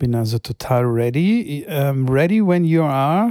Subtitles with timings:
[0.00, 1.64] bin also total ready.
[1.68, 3.30] Um, ready when you are.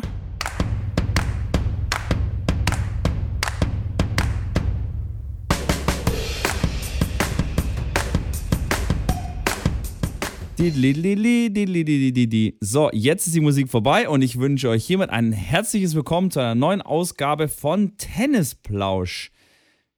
[12.62, 16.40] So, jetzt ist die Musik vorbei und ich wünsche euch hiermit ein herzliches Willkommen zu
[16.40, 19.32] einer neuen Ausgabe von Tennisplausch.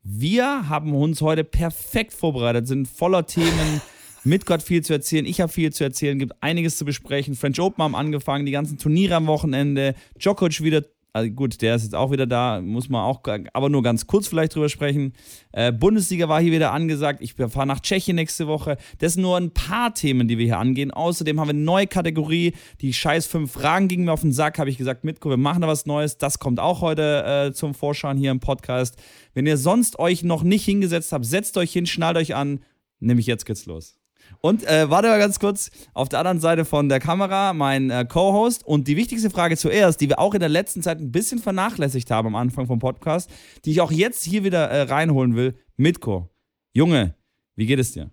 [0.04, 3.82] Wir haben uns heute perfekt vorbereitet, sind voller Themen,
[4.24, 5.26] mit Gott viel zu erzählen.
[5.26, 7.36] Ich habe viel zu erzählen, gibt einiges zu besprechen.
[7.36, 9.96] French Open haben angefangen, die ganzen Turniere am Wochenende.
[10.18, 10.84] Djokovic wieder
[11.14, 13.22] also gut, der ist jetzt auch wieder da, muss man auch,
[13.54, 15.14] aber nur ganz kurz vielleicht drüber sprechen.
[15.52, 17.22] Äh, Bundesliga war hier wieder angesagt.
[17.22, 18.78] Ich fahre nach Tschechien nächste Woche.
[19.00, 20.92] Das sind nur ein paar Themen, die wir hier angehen.
[20.92, 22.54] Außerdem haben wir eine neue Kategorie.
[22.80, 25.62] Die scheiß fünf Fragen gingen mir auf den Sack, habe ich gesagt, Mitko, wir machen
[25.62, 26.18] da was Neues.
[26.18, 28.96] Das kommt auch heute äh, zum Vorschauen hier im Podcast.
[29.34, 32.62] Wenn ihr sonst euch noch nicht hingesetzt habt, setzt euch hin, schnallt euch an.
[33.00, 34.01] Nämlich jetzt geht's los.
[34.42, 38.06] Und äh, warte mal ganz kurz, auf der anderen Seite von der Kamera mein äh,
[38.06, 38.66] Co-Host.
[38.66, 42.10] Und die wichtigste Frage zuerst, die wir auch in der letzten Zeit ein bisschen vernachlässigt
[42.10, 43.30] haben am Anfang vom Podcast,
[43.66, 45.56] die ich auch jetzt hier wieder äh, reinholen will.
[45.78, 46.30] Mitko,
[46.74, 47.14] Junge,
[47.56, 48.10] wie geht es dir?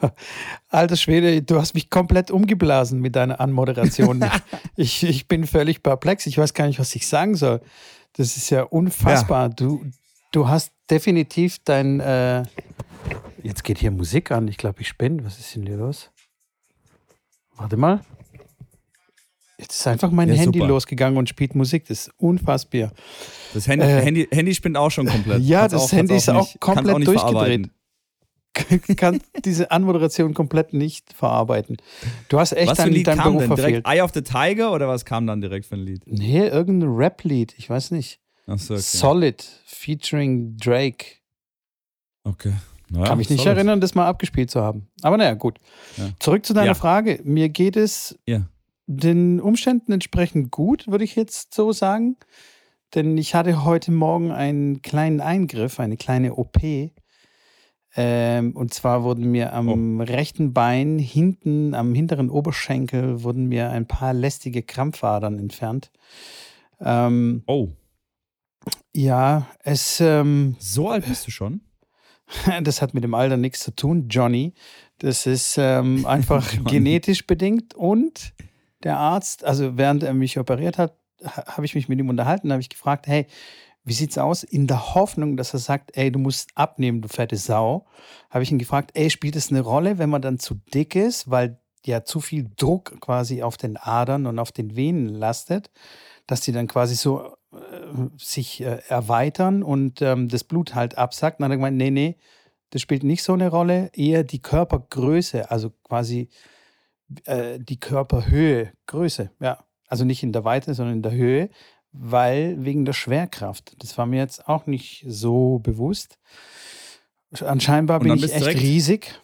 [0.68, 4.24] Alter Schwede, du hast mich komplett umgeblasen mit deiner Anmoderation.
[4.76, 6.26] ich, ich bin völlig perplex.
[6.26, 7.60] Ich weiß gar nicht, was ich sagen soll.
[8.14, 9.48] Das ist ja unfassbar.
[9.48, 9.48] Ja.
[9.48, 9.84] Du,
[10.32, 12.42] du hast definitiv dein, äh,
[13.42, 14.48] Jetzt geht hier Musik an.
[14.48, 15.24] Ich glaube, ich spinne.
[15.24, 16.10] Was ist denn hier los?
[17.56, 18.00] Warte mal.
[19.58, 20.68] Jetzt ist einfach mein ja, Handy super.
[20.68, 21.86] losgegangen und spielt Musik.
[21.86, 22.92] Das ist unfassbar.
[23.52, 25.42] Das Handy, äh, Handy, Handy spinnt auch schon komplett.
[25.42, 27.70] Ja, kann's das auch, Handy ist auch komplett auch durchgedreht.
[28.96, 31.76] kann diese Anmoderation komplett nicht verarbeiten.
[32.28, 33.48] Du hast echt was dein, Lied dein kam Beruf denn?
[33.48, 33.86] verfehlt.
[33.86, 36.02] Direkt Eye of the Tiger oder was kam dann direkt für ein Lied?
[36.06, 37.54] Nee, irgendein Rap-Lied.
[37.58, 38.20] Ich weiß nicht.
[38.46, 38.82] So, okay.
[38.82, 41.04] Solid featuring Drake.
[42.24, 42.54] Okay.
[42.92, 44.88] Ja, Kann mich nicht erinnern, das mal abgespielt zu haben.
[45.02, 45.58] Aber naja, gut.
[45.96, 46.10] Ja.
[46.18, 46.74] Zurück zu deiner ja.
[46.74, 47.20] Frage.
[47.24, 48.18] Mir geht es
[48.86, 52.16] den Umständen entsprechend gut, würde ich jetzt so sagen.
[52.94, 56.58] Denn ich hatte heute Morgen einen kleinen Eingriff, eine kleine OP.
[57.96, 60.02] Ähm, und zwar wurden mir am oh.
[60.02, 65.92] rechten Bein, hinten, am hinteren Oberschenkel, wurden mir ein paar lästige Krampfadern entfernt.
[66.80, 67.68] Ähm, oh.
[68.94, 70.00] Ja, es.
[70.00, 71.60] Ähm, so alt bist du schon?
[72.62, 74.54] Das hat mit dem Alter nichts zu tun, Johnny.
[74.98, 77.74] Das ist ähm, einfach genetisch bedingt.
[77.74, 78.32] Und
[78.82, 82.62] der Arzt, also während er mich operiert hat, habe ich mich mit ihm unterhalten, habe
[82.62, 83.26] ich gefragt, hey,
[83.84, 84.42] wie sieht's aus?
[84.42, 87.86] In der Hoffnung, dass er sagt, ey, du musst abnehmen, du fette Sau,
[88.30, 91.30] habe ich ihn gefragt, ey, spielt es eine Rolle, wenn man dann zu dick ist,
[91.30, 95.70] weil ja zu viel Druck quasi auf den Adern und auf den Venen lastet,
[96.26, 97.36] dass die dann quasi so
[98.16, 101.40] sich äh, erweitern und ähm, das Blut halt absackt.
[101.40, 102.16] dann hat er gemeint, nee, nee,
[102.70, 106.28] das spielt nicht so eine Rolle, eher die Körpergröße, also quasi
[107.24, 109.64] äh, die Körperhöhe, Größe, ja.
[109.88, 111.50] Also nicht in der Weite, sondern in der Höhe,
[111.90, 113.74] weil wegen der Schwerkraft.
[113.82, 116.16] Das war mir jetzt auch nicht so bewusst.
[117.40, 119.20] Anscheinend bin ich echt riesig.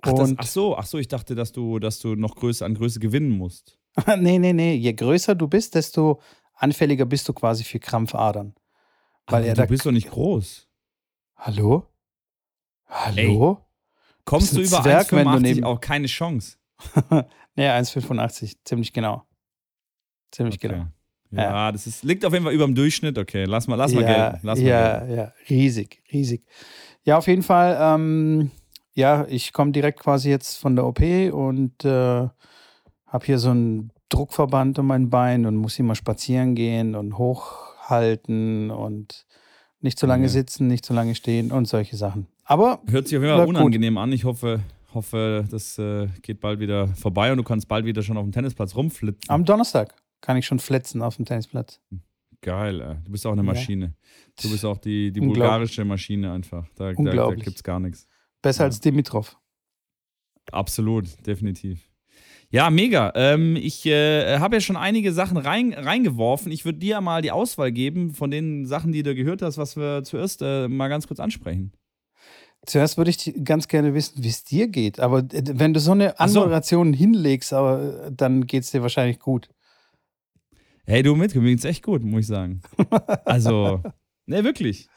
[0.00, 2.74] Ach, das, ach, so, ach so, ich dachte, dass du, dass du noch Größe an
[2.74, 3.78] Größe gewinnen musst.
[4.18, 4.74] nee, nee, nee.
[4.74, 6.20] Je größer du bist, desto
[6.62, 8.54] anfälliger bist du quasi für Krampfadern.
[9.26, 10.68] Weil Aber du bist doch nicht groß.
[11.36, 11.88] Hallo?
[12.86, 13.58] Hallo?
[13.58, 13.84] Ey,
[14.24, 16.58] kommst du über Zwerg, 1,85 auch keine Chance.
[17.56, 19.26] nee, 1,85, ziemlich genau.
[20.30, 20.68] Ziemlich okay.
[20.68, 20.86] genau.
[21.30, 23.16] Ja, ja, das ist, liegt auf jeden Fall über dem Durchschnitt.
[23.16, 24.46] Okay, lass mal, lass mal ja, gelten.
[24.46, 25.14] Lass ja, gelten.
[25.16, 26.44] ja, riesig, riesig.
[27.04, 27.78] Ja, auf jeden Fall.
[27.80, 28.50] Ähm,
[28.92, 32.28] ja, ich komme direkt quasi jetzt von der OP und äh,
[33.06, 38.70] habe hier so ein Druckverband um mein Bein und muss immer spazieren gehen und hochhalten
[38.70, 39.26] und
[39.80, 40.32] nicht zu lange okay.
[40.32, 42.26] sitzen, nicht zu lange stehen und solche Sachen.
[42.44, 44.02] Aber hört sich auf jeden Fall unangenehm gut.
[44.02, 44.12] an.
[44.12, 44.60] Ich hoffe,
[44.92, 48.32] hoffe, das äh, geht bald wieder vorbei und du kannst bald wieder schon auf dem
[48.32, 49.30] Tennisplatz rumflitzen.
[49.30, 51.80] Am Donnerstag kann ich schon flitzen auf dem Tennisplatz.
[52.42, 52.96] Geil, ey.
[53.04, 53.86] du bist auch eine Maschine.
[53.86, 54.42] Ja.
[54.42, 56.66] Du bist auch die, die bulgarische Maschine einfach.
[56.74, 58.08] Da, da, da gibt es gar nichts.
[58.42, 58.66] Besser ja.
[58.66, 59.38] als Dimitrov.
[60.50, 61.91] Absolut, definitiv.
[62.52, 63.12] Ja, mega.
[63.16, 66.52] Ähm, ich äh, habe ja schon einige Sachen rein, reingeworfen.
[66.52, 69.74] Ich würde dir mal die Auswahl geben von den Sachen, die du gehört hast, was
[69.78, 71.72] wir zuerst äh, mal ganz kurz ansprechen.
[72.66, 75.00] Zuerst würde ich ganz gerne wissen, wie es dir geht.
[75.00, 76.98] Aber äh, wenn du so eine Anmoderation so.
[76.98, 79.48] hinlegst, aber äh, dann geht es dir wahrscheinlich gut.
[80.84, 82.60] Hey, du mit, mir geht's echt gut, muss ich sagen.
[83.24, 83.82] Also,
[84.26, 84.88] ne, wirklich.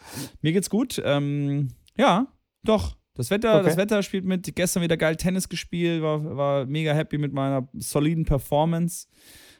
[0.42, 1.02] Mir geht's gut.
[1.06, 2.28] Ähm, ja,
[2.64, 2.98] doch.
[3.16, 3.66] Das Wetter, okay.
[3.66, 4.56] das Wetter spielt mit.
[4.56, 9.08] Gestern wieder geil Tennis gespielt, war, war mega happy mit meiner soliden Performance.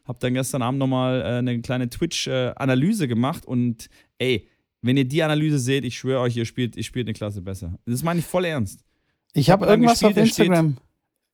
[0.04, 4.48] Hab dann gestern Abend nochmal äh, eine kleine Twitch-Analyse gemacht und ey,
[4.82, 7.80] wenn ihr die Analyse seht, ich schwöre euch, ihr spielt, ihr spielt eine Klasse besser.
[7.86, 8.86] Das meine ich voll ernst.
[9.34, 10.78] Ich habe hab irgendwas gespielt, auf Instagram.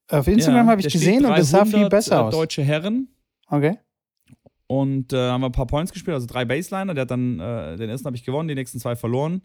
[0.08, 2.34] Auf Instagram Ja, habe ich steht gesehen und das sah viel 300, besser äh, aus.
[2.34, 3.10] Deutsche Herren.
[3.48, 3.78] Okay.
[4.68, 6.94] Und äh, haben wir ein paar Points gespielt, also drei Baseliner.
[6.94, 9.42] Der hat dann, äh, den ersten habe ich gewonnen, die nächsten zwei verloren.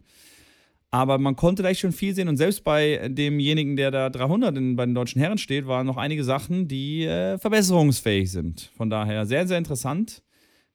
[0.89, 2.29] Aber man konnte da echt schon viel sehen.
[2.29, 5.97] Und selbst bei demjenigen, der da 300 in, bei den deutschen Herren steht, waren noch
[5.97, 8.71] einige Sachen, die äh, verbesserungsfähig sind.
[8.75, 10.23] Von daher sehr, sehr interessant.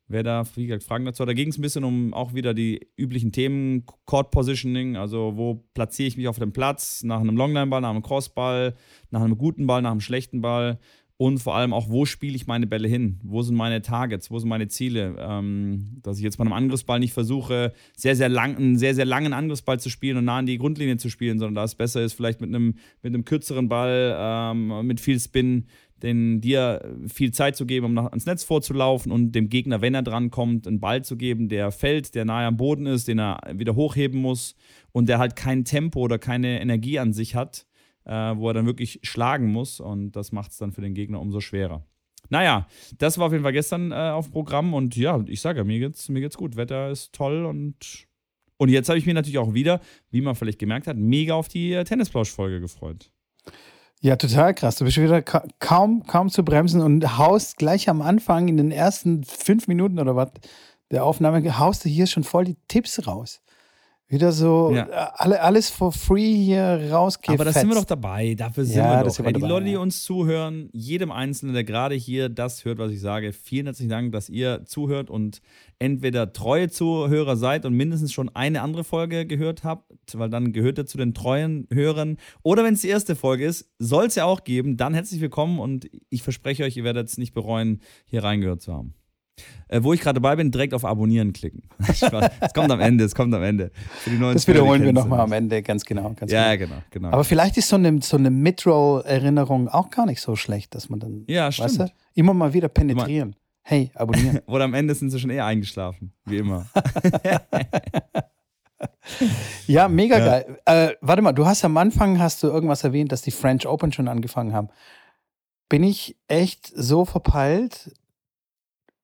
[0.08, 2.52] Wer da, wie gesagt, Fragen dazu hat, da ging es ein bisschen um auch wieder
[2.52, 7.34] die üblichen Themen, Court Positioning, also wo platziere ich mich auf dem Platz, nach einem
[7.34, 8.74] Longline-Ball, nach einem Crossball,
[9.08, 10.78] nach einem guten Ball, nach einem schlechten Ball
[11.22, 13.20] und vor allem auch, wo spiele ich meine Bälle hin?
[13.22, 14.32] Wo sind meine Targets?
[14.32, 15.14] Wo sind meine Ziele?
[15.20, 19.04] Ähm, dass ich jetzt bei einem Angriffsball nicht versuche, sehr, sehr lang, einen sehr, sehr
[19.04, 22.02] langen Angriffsball zu spielen und nah an die Grundlinie zu spielen, sondern da es besser
[22.02, 25.66] ist, vielleicht mit einem, mit einem kürzeren Ball, ähm, mit viel Spin,
[26.02, 30.02] den dir viel Zeit zu geben, um ans Netz vorzulaufen und dem Gegner, wenn er
[30.02, 33.76] drankommt, einen Ball zu geben, der fällt, der nahe am Boden ist, den er wieder
[33.76, 34.56] hochheben muss
[34.90, 37.64] und der halt kein Tempo oder keine Energie an sich hat,
[38.04, 41.20] äh, wo er dann wirklich schlagen muss und das macht es dann für den Gegner
[41.20, 41.84] umso schwerer.
[42.28, 42.66] Naja,
[42.98, 46.08] das war auf jeden Fall gestern äh, auf Programm und ja, ich sage, mir geht's,
[46.08, 46.56] mir geht's gut.
[46.56, 48.06] Wetter ist toll und,
[48.56, 51.48] und jetzt habe ich mich natürlich auch wieder, wie man vielleicht gemerkt hat, mega auf
[51.48, 53.10] die äh, Tennisplausch-Folge gefreut.
[54.00, 54.76] Ja, total krass.
[54.76, 58.72] Du bist wieder ka kaum, kaum zu bremsen und haust gleich am Anfang in den
[58.72, 60.32] ersten fünf Minuten oder was
[60.90, 63.41] der Aufnahme, haust du hier schon voll die Tipps raus.
[64.12, 64.86] Wieder so Ja.
[64.88, 67.40] äh, alle, alles for free hier rausgefetzt.
[67.40, 69.10] Aber da sind wir doch dabei, dafür sind Ja, wir doch.
[69.10, 72.66] sind wir Ey, die dabei, Leute, die uns zuhören, jedem Einzelnen, der gerade hier das
[72.66, 75.40] hört, was ich sage, vielen herzlichen Dank, dass ihr zuhört und
[75.78, 80.76] entweder treue Zuhörer seid und mindestens schon eine andere Folge gehört habt, weil dann gehört
[80.78, 82.18] ihr zu den treuen Hörern.
[82.42, 85.58] Oder wenn es die erste Folge ist, soll es ja auch geben, dann herzlich willkommen
[85.58, 88.92] und ich verspreche euch, ihr werdet es nicht bereuen, hier reingehört zu haben.
[89.68, 91.62] Äh, wo ich gerade dabei bin, direkt auf Abonnieren klicken.
[91.88, 93.70] Es kommt am Ende, es kommt am Ende.
[94.00, 96.12] Für die neuen das wiederholen wir nochmal am Ende, ganz genau.
[96.14, 96.74] Ganz Ja, genau.
[96.74, 97.08] genau, genau.
[97.12, 101.00] Aber vielleicht ist so eine, so eine Mid-Roll-Erinnerung auch gar nicht so schlecht, dass man
[101.00, 101.78] dann, ja, weißt stimmt.
[101.78, 103.34] du, immer mal wieder penetrieren.
[103.62, 104.40] Hey, abonnieren.
[104.46, 106.66] Oder am Ende sind sie schon eher eingeschlafen, wie immer.
[109.66, 110.24] ja, mega Ja.
[110.24, 110.58] geil.
[110.64, 113.92] Äh, warte mal, du hast am Anfang, hast du irgendwas erwähnt, dass die French Open
[113.92, 114.68] schon angefangen haben.
[115.68, 117.92] Bin ich echt so verpeilt?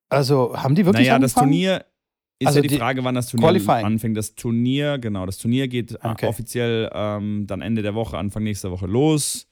[0.09, 1.53] Also, haben die wirklich naja, das angefangen?
[1.53, 1.85] Turnier
[2.39, 3.85] ist Also ja die die Frage, wann das Turnier Qualifying.
[3.87, 4.17] anfängt.
[4.17, 6.27] Das Turnier, genau, das Turnier geht äh, Okay.
[6.27, 9.47] offiziell ähm, dann Ende der Woche, Anfang nächster Woche los.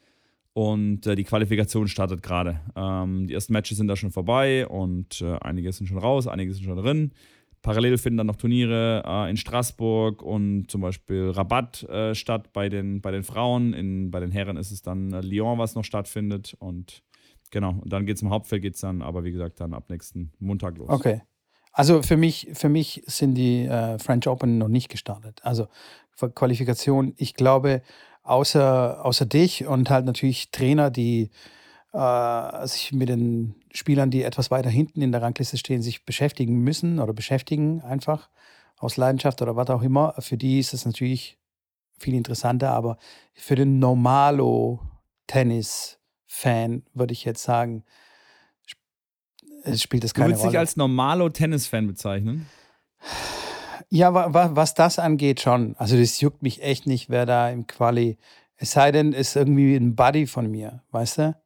[0.53, 2.61] Und äh, die Qualifikation startet gerade.
[2.75, 6.55] Ähm, die ersten Matches sind da schon vorbei und äh, einige sind schon raus, einige
[6.55, 7.13] sind schon drin.
[7.61, 12.69] Parallel finden dann noch Turniere äh, in Straßburg und zum Beispiel Rabatt äh, statt bei
[12.71, 13.75] den, bei den Frauen.
[13.75, 16.55] In, bei den Herren ist es dann äh, Lyon, was noch stattfindet.
[16.59, 17.03] Und
[17.51, 19.91] genau, und dann geht es im Hauptfeld, geht es dann aber wie gesagt dann ab
[19.91, 20.89] nächsten Montag los.
[20.89, 21.23] Okay.
[21.73, 25.41] Also für mich, für mich sind die äh, French Open noch nicht gestartet.
[25.43, 25.69] Also
[26.35, 27.83] Qualifikation, ich glaube,
[28.23, 31.31] außer, außer dich und halt natürlich Trainer, die
[31.93, 36.61] äh, sich mit den Spielern, die etwas weiter hinten in der Rangliste stehen, sich beschäftigen
[36.61, 38.31] müssen oder beschäftigen einfach
[38.79, 40.15] aus Leidenschaft oder was auch immer.
[40.19, 41.39] Für die ist es natürlich
[41.99, 42.99] viel interessanter, aber
[43.35, 43.79] für den
[46.29, 47.85] Normalo-Tennis-Fan würde ich jetzt sagen,
[48.67, 48.81] sp-
[49.65, 50.59] es spielt es Du keine willst dich Rolle.
[50.61, 52.47] als normalo Tennis-Fan bezeichnen?
[53.89, 55.77] Ja, wa, wa, was das angeht, schon.
[55.79, 58.19] Also, das juckt mich echt nicht, wer da im Quali.
[58.57, 61.37] Es sei denn, ist irgendwie ein Buddy von mir, weißt du?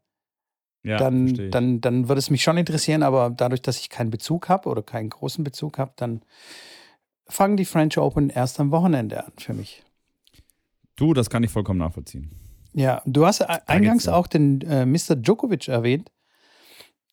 [0.82, 4.48] Ja, dann, dann, dann würde es mich schon interessieren, aber dadurch, dass ich keinen Bezug
[4.48, 6.22] habe oder keinen großen Bezug habe, dann
[7.26, 9.82] fangen die French Open erst am Wochenende an für mich.
[10.96, 12.30] Du, das kann ich vollkommen nachvollziehen.
[12.72, 15.16] Ja, du hast e- eingangs auch den äh, Mr.
[15.16, 16.10] Djokovic erwähnt.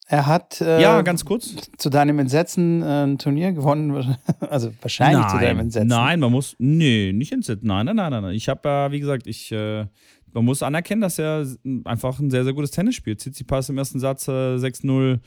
[0.09, 1.69] Er hat äh, ja, ganz kurz.
[1.77, 5.89] zu deinem Entsetzen äh, ein Turnier gewonnen, also wahrscheinlich zu deinem Entsetzen.
[5.89, 6.55] Nein, man muss.
[6.59, 7.67] Nee, nicht entsetzen.
[7.67, 8.23] Nein, nein, nein, nein.
[8.23, 8.33] nein.
[8.33, 9.51] Ich habe ja, wie gesagt, ich.
[9.51, 9.87] Äh,
[10.33, 11.47] man muss anerkennen, dass er
[11.85, 13.19] einfach ein sehr, sehr gutes Tennis spielt.
[13.19, 15.19] Tsitsipas im ersten Satz äh, 6-0.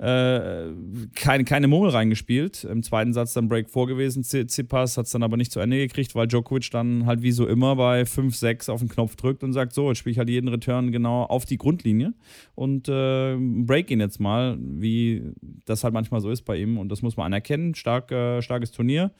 [0.00, 0.72] Äh,
[1.14, 2.64] keine, keine Murmel reingespielt.
[2.64, 4.22] Im zweiten Satz dann Break vorgewesen.
[4.22, 7.46] Tsitsipas hat es dann aber nicht zu Ende gekriegt, weil Djokovic dann halt wie so
[7.46, 10.48] immer bei 5-6 auf den Knopf drückt und sagt: So, jetzt spiele ich halt jeden
[10.48, 12.14] Return genau auf die Grundlinie
[12.54, 15.34] und äh, break ihn jetzt mal, wie
[15.66, 16.78] das halt manchmal so ist bei ihm.
[16.78, 17.74] Und das muss man anerkennen.
[17.74, 19.10] Stark, äh, starkes Turnier.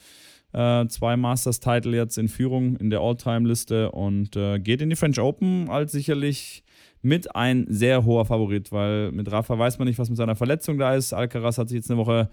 [0.52, 5.20] Äh, zwei Masters-Title jetzt in Führung in der All-Time-Liste und äh, geht in die French
[5.20, 6.64] Open als sicherlich
[7.02, 10.78] mit ein sehr hoher Favorit, weil mit Rafa weiß man nicht, was mit seiner Verletzung
[10.78, 11.12] da ist.
[11.12, 12.28] Alcaraz hat sich jetzt eine Woche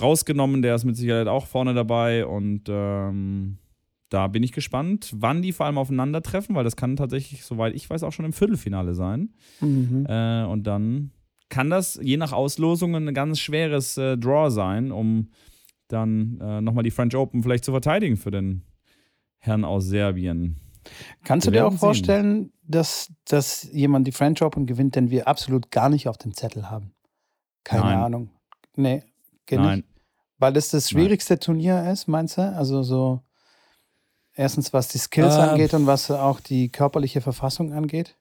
[0.00, 3.58] rausgenommen, der ist mit Sicherheit auch vorne dabei und ähm,
[4.08, 7.88] da bin ich gespannt, wann die vor allem aufeinandertreffen, weil das kann tatsächlich, soweit ich
[7.88, 9.30] weiß, auch schon im Viertelfinale sein.
[9.60, 10.06] Mhm.
[10.06, 11.12] Äh, und dann
[11.48, 15.28] kann das je nach Auslosung ein ganz schweres äh, Draw sein, um
[15.88, 18.62] dann äh, nochmal die French Open vielleicht zu verteidigen für den
[19.38, 20.56] Herrn aus Serbien.
[21.24, 25.28] Kannst wir du dir auch vorstellen, dass, dass jemand die French Open gewinnt, den wir
[25.28, 26.94] absolut gar nicht auf dem Zettel haben?
[27.64, 27.98] Keine Nein.
[27.98, 28.30] Ahnung.
[28.76, 29.02] Nee,
[29.46, 29.78] geht Nein.
[29.78, 29.88] nicht.
[30.38, 31.40] Weil das das schwierigste Nein.
[31.40, 32.42] Turnier ist, meinst du?
[32.42, 33.22] Also so
[34.34, 38.16] erstens, was die Skills äh, angeht und was auch die körperliche Verfassung angeht?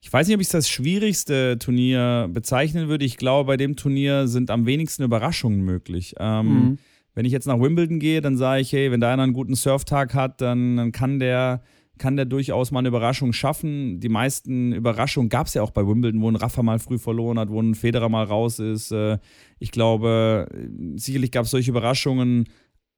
[0.00, 3.04] Ich weiß nicht, ob ich es das schwierigste Turnier bezeichnen würde.
[3.04, 6.14] Ich glaube, bei dem Turnier sind am wenigsten Überraschungen möglich.
[6.18, 6.78] Ähm, mhm.
[7.18, 9.56] Wenn ich jetzt nach Wimbledon gehe, dann sage ich, hey, wenn da einer einen guten
[9.56, 11.62] Surftag hat, dann, dann kann der
[11.98, 13.98] kann der durchaus mal eine Überraschung schaffen.
[13.98, 17.40] Die meisten Überraschungen gab es ja auch bei Wimbledon, wo ein Rafa mal früh verloren
[17.40, 18.92] hat, wo ein Federer mal raus ist.
[18.92, 19.18] Äh,
[19.58, 20.46] ich glaube,
[20.94, 22.44] sicherlich gab es solche Überraschungen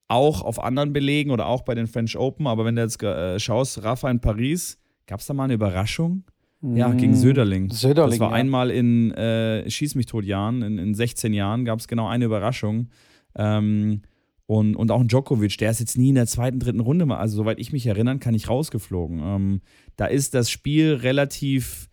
[0.07, 2.45] auch auf anderen Belegen oder auch bei den French Open.
[2.45, 6.25] Aber wenn du jetzt äh, schaust, Rafa in Paris, gab es da mal eine Überraschung?
[6.61, 7.71] Ja, mm, gegen Söderling.
[7.71, 8.11] Söderling.
[8.11, 8.35] Das war ja.
[8.35, 12.25] einmal in äh, Schieß mich tot Jahren, in, in 16 Jahren gab es genau eine
[12.25, 12.89] Überraschung.
[13.33, 14.03] Ähm,
[14.51, 17.19] und, und auch ein Djokovic, der ist jetzt nie in der zweiten, dritten Runde mal,
[17.19, 19.21] also soweit ich mich erinnern kann, nicht rausgeflogen.
[19.23, 19.61] Ähm,
[19.95, 21.87] da ist das Spiel relativ,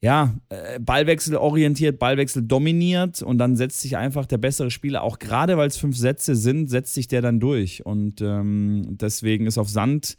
[0.00, 5.18] ja, äh, Ballwechsel orientiert, Ballwechsel dominiert und dann setzt sich einfach der bessere Spieler, auch
[5.18, 7.84] gerade weil es fünf Sätze sind, setzt sich der dann durch.
[7.84, 10.18] Und ähm, deswegen ist auf Sand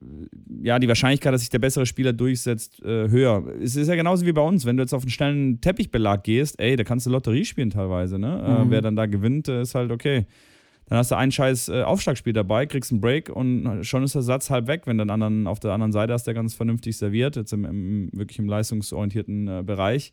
[0.00, 0.06] äh,
[0.62, 3.44] ja, die Wahrscheinlichkeit, dass sich der bessere Spieler durchsetzt, äh, höher.
[3.60, 6.58] Es ist ja genauso wie bei uns, wenn du jetzt auf einen schnellen Teppichbelag gehst,
[6.58, 8.42] ey, da kannst du Lotterie spielen teilweise, ne?
[8.42, 8.70] Äh, mhm.
[8.70, 10.24] wer dann da gewinnt, äh, ist halt okay.
[10.90, 14.22] Dann hast du ein scheiß äh, Aufschlagspiel dabei, kriegst einen Break und schon ist der
[14.22, 17.36] Satz halb weg, wenn du anderen auf der anderen Seite hast, der ganz vernünftig serviert,
[17.36, 20.12] jetzt im, im wirklich im leistungsorientierten äh, Bereich.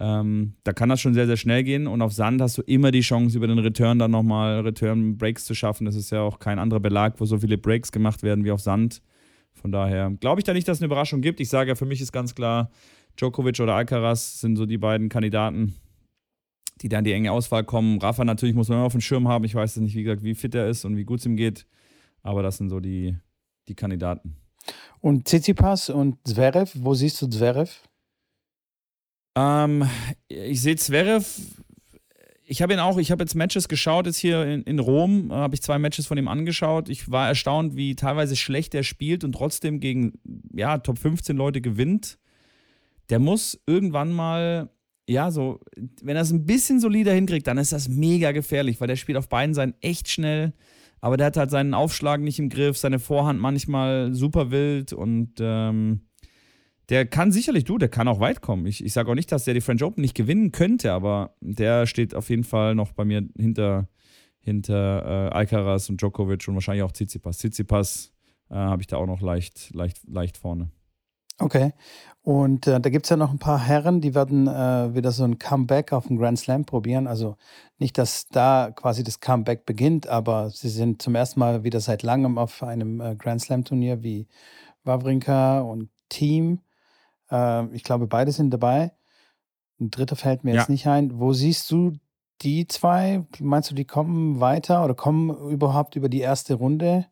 [0.00, 2.90] Ähm, da kann das schon sehr, sehr schnell gehen und auf Sand hast du immer
[2.90, 5.84] die Chance, über den Return dann nochmal Return-Breaks zu schaffen.
[5.84, 8.60] Das ist ja auch kein anderer Belag, wo so viele Breaks gemacht werden wie auf
[8.60, 9.02] Sand.
[9.52, 11.38] Von daher glaube ich da nicht, dass es eine Überraschung gibt.
[11.38, 12.72] Ich sage ja, für mich ist ganz klar,
[13.20, 15.76] Djokovic oder Alcaraz sind so die beiden Kandidaten
[16.82, 17.98] die dann die enge Auswahl kommen.
[17.98, 19.44] Rafa natürlich muss man immer auf dem Schirm haben.
[19.44, 21.66] Ich weiß nicht, wie gesagt, wie fit er ist und wie gut es ihm geht.
[22.22, 23.16] Aber das sind so die,
[23.68, 24.36] die Kandidaten.
[25.00, 27.70] Und Tsitsipas und Zverev, wo siehst du Zverev?
[29.36, 29.88] Ähm,
[30.28, 31.26] ich sehe Zverev,
[32.44, 35.54] ich habe ihn auch, ich habe jetzt Matches geschaut, jetzt hier in, in Rom, habe
[35.54, 36.88] ich zwei Matches von ihm angeschaut.
[36.88, 40.18] Ich war erstaunt, wie teilweise schlecht er spielt und trotzdem gegen
[40.54, 42.18] ja, Top 15 Leute gewinnt.
[43.10, 44.70] Der muss irgendwann mal
[45.08, 45.60] ja, so,
[46.02, 49.16] wenn er es ein bisschen solider hinkriegt, dann ist das mega gefährlich, weil der spielt
[49.16, 50.52] auf beiden Seiten echt schnell.
[51.00, 55.34] Aber der hat halt seinen Aufschlag nicht im Griff, seine Vorhand manchmal super wild und
[55.40, 56.02] ähm,
[56.88, 58.66] der kann sicherlich, du, der kann auch weit kommen.
[58.66, 61.86] Ich, ich sage auch nicht, dass der die French Open nicht gewinnen könnte, aber der
[61.86, 63.88] steht auf jeden Fall noch bei mir hinter,
[64.40, 67.38] hinter äh, Alcaraz und Djokovic und wahrscheinlich auch Tsitsipas.
[67.38, 68.12] Tsitsipas
[68.50, 70.70] äh, habe ich da auch noch leicht, leicht, leicht vorne.
[71.38, 71.72] Okay.
[72.28, 75.24] Und äh, da gibt es ja noch ein paar Herren, die werden äh, wieder so
[75.24, 77.06] ein Comeback auf dem Grand Slam probieren.
[77.06, 77.38] Also
[77.78, 82.02] nicht, dass da quasi das Comeback beginnt, aber sie sind zum ersten Mal wieder seit
[82.02, 84.26] langem auf einem äh, Grand Slam-Turnier wie
[84.84, 86.60] Wawrinka und Team.
[87.30, 88.92] Äh, ich glaube, beide sind dabei.
[89.80, 90.60] Ein dritter fällt mir ja.
[90.60, 91.18] jetzt nicht ein.
[91.18, 91.92] Wo siehst du
[92.42, 93.24] die zwei?
[93.38, 97.06] Meinst du, die kommen weiter oder kommen überhaupt über die erste Runde?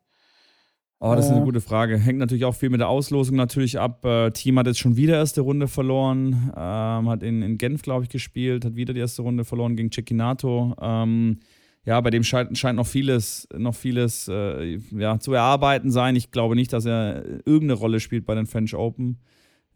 [0.99, 1.99] Oh, das ist eine gute Frage.
[1.99, 4.05] Hängt natürlich auch viel mit der Auslosung natürlich ab.
[4.05, 8.05] Äh, Team hat jetzt schon wieder erste Runde verloren, ähm, hat in, in Genf, glaube
[8.05, 10.75] ich, gespielt, hat wieder die erste Runde verloren gegen Cecchinato.
[10.81, 11.41] Ähm,
[11.85, 16.17] ja, bei dem scheint, scheint noch vieles, noch vieles äh, ja, zu erarbeiten sein.
[16.17, 19.19] Ich glaube nicht, dass er irgendeine Rolle spielt bei den French Open.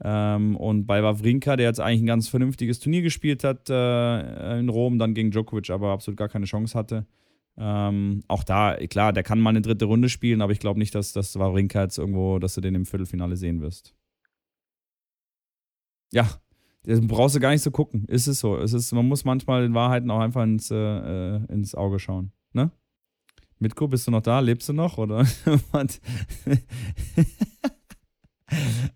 [0.03, 4.71] Ähm, und bei Wawrinka, der jetzt eigentlich ein ganz vernünftiges Turnier gespielt hat äh, in
[4.71, 7.07] Rom, dann gegen Djokovic, aber absolut gar keine Chance hatte.
[7.63, 10.95] Ähm, auch da, klar, der kann mal eine dritte Runde spielen, aber ich glaube nicht,
[10.95, 13.95] dass das Wawrinka jetzt irgendwo, dass du den im Viertelfinale sehen wirst.
[16.11, 16.27] Ja,
[16.85, 18.07] das brauchst du gar nicht so gucken.
[18.07, 18.57] Ist es so.
[18.57, 22.33] Es man muss manchmal den Wahrheiten auch einfach ins, äh, äh ins Auge schauen.
[22.55, 22.71] Ne?
[23.59, 24.41] Mitko, bist du noch da?
[24.41, 24.97] Lebst du noch?
[24.97, 25.19] Oder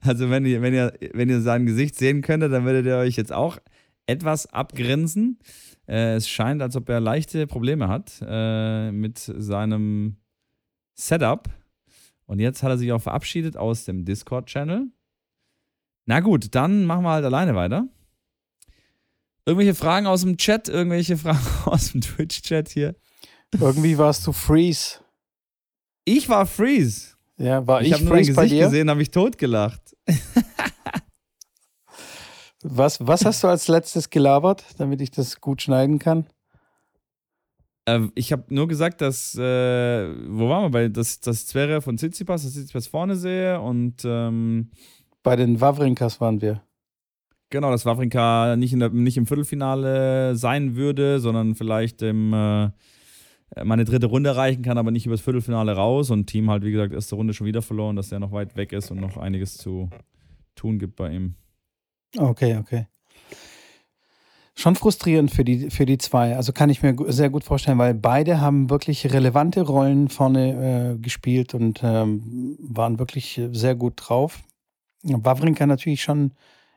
[0.00, 3.16] also, wenn ihr, wenn, ihr, wenn ihr sein Gesicht sehen könntet, dann würdet ihr euch
[3.16, 3.58] jetzt auch
[4.06, 5.38] etwas abgrinsen.
[5.86, 10.16] Äh, es scheint, als ob er leichte Probleme hat äh, mit seinem
[10.94, 11.48] Setup.
[12.26, 14.86] Und jetzt hat er sich auch verabschiedet aus dem Discord-Channel.
[16.06, 17.88] Na gut, dann machen wir halt alleine weiter.
[19.46, 22.94] Irgendwelche Fragen aus dem Chat, irgendwelche Fragen aus dem Twitch-Chat hier.
[23.52, 25.00] Irgendwie warst du Freeze.
[26.04, 27.14] Ich war Freeze.
[27.36, 29.96] Ja, war ich, ich habe nur dein Gesicht gesehen, habe ich totgelacht.
[32.66, 36.24] Was, was hast du als letztes gelabert, damit ich das gut schneiden kann?
[37.86, 41.98] Ähm, ich habe nur gesagt, dass, äh, wo waren wir bei, dass das Zverev von
[41.98, 44.70] Tsitsipas, dass Tsitsipas vorne sehe und ähm,
[45.22, 46.62] bei den Wawrinkas waren wir.
[47.50, 52.70] Genau, dass Wawrinka nicht, in der, nicht im Viertelfinale sein würde, sondern vielleicht im, äh,
[53.62, 56.94] meine dritte Runde erreichen kann, aber nicht übers Viertelfinale raus und Team halt, wie gesagt,
[56.94, 59.90] erste Runde schon wieder verloren, dass der noch weit weg ist und noch einiges zu
[60.54, 61.34] tun gibt bei ihm.
[62.16, 62.86] Okay, okay.
[64.56, 66.36] Schon frustrierend für die, für die zwei.
[66.36, 70.98] Also kann ich mir sehr gut vorstellen, weil beide haben wirklich relevante Rollen vorne äh,
[70.98, 74.40] gespielt und ähm, waren wirklich sehr gut drauf.
[75.02, 76.32] Wawrinka natürlich schon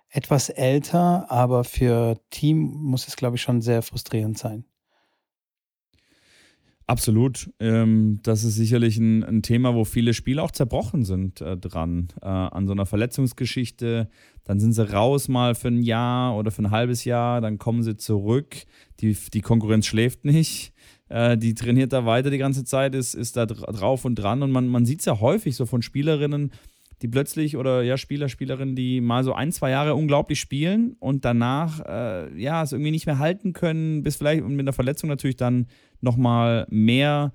[0.09, 4.65] etwas älter, aber für Team muss es, glaube ich, schon sehr frustrierend sein.
[6.89, 7.51] Absolut.
[7.59, 12.07] Ähm, das ist sicherlich ein, ein, Thema, wo viele Spieler auch zerbrochen sind äh, dran.
[12.21, 14.09] Äh, an so einer Verletzungsgeschichte.
[14.45, 17.41] Dann sind sie raus mal für ein Jahr oder für ein halbes Jahr.
[17.41, 18.55] Dann kommen sie zurück.
[19.01, 20.71] Die, die Konkurrenz schläft nicht.
[21.09, 24.41] Äh, die trainiert da weiter die ganze Zeit, ist, ist da drauf und dran.
[24.41, 26.53] Und man, man sieht es ja häufig so von Spielerinnen,
[27.01, 31.25] die plötzlich oder ja, Spieler, Spielerinnen, die mal so ein, zwei Jahre unglaublich spielen und
[31.25, 35.09] danach äh, ja es irgendwie nicht mehr halten können, bis vielleicht und mit einer Verletzung
[35.09, 35.67] natürlich dann
[36.01, 37.31] nochmal mehr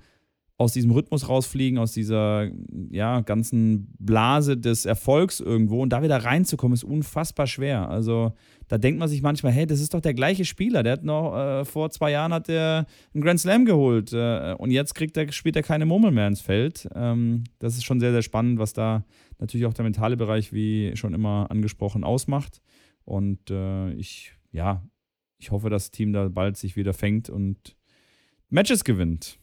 [0.57, 2.49] aus diesem Rhythmus rausfliegen, aus dieser
[2.91, 7.89] ja, ganzen Blase des Erfolgs irgendwo und da wieder reinzukommen, ist unfassbar schwer.
[7.89, 8.33] Also
[8.67, 10.83] da denkt man sich manchmal, hey, das ist doch der gleiche Spieler.
[10.83, 14.71] Der hat noch äh, vor zwei Jahren hat der einen Grand Slam geholt äh, und
[14.71, 16.87] jetzt kriegt er, spielt er keine Murmel mehr ins Feld.
[16.93, 19.05] Ähm, das ist schon sehr, sehr spannend, was da
[19.39, 22.61] natürlich auch der mentale Bereich, wie schon immer angesprochen, ausmacht.
[23.05, 24.83] Und äh, ich, ja,
[25.39, 27.75] ich hoffe, das Team da bald sich wieder fängt und
[28.53, 29.39] Matches gewinnt.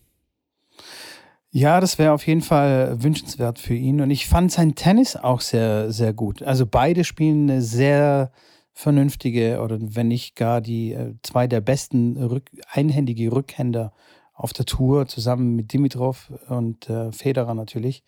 [1.51, 4.01] Ja, das wäre auf jeden Fall wünschenswert für ihn.
[4.01, 6.43] Und ich fand sein Tennis auch sehr, sehr gut.
[6.43, 8.31] Also beide spielen eine sehr
[8.73, 13.93] vernünftige oder wenn nicht gar die äh, zwei der besten Rück einhändige Rückhänder
[14.33, 18.05] auf der Tour, zusammen mit Dimitrov und äh, Federer natürlich.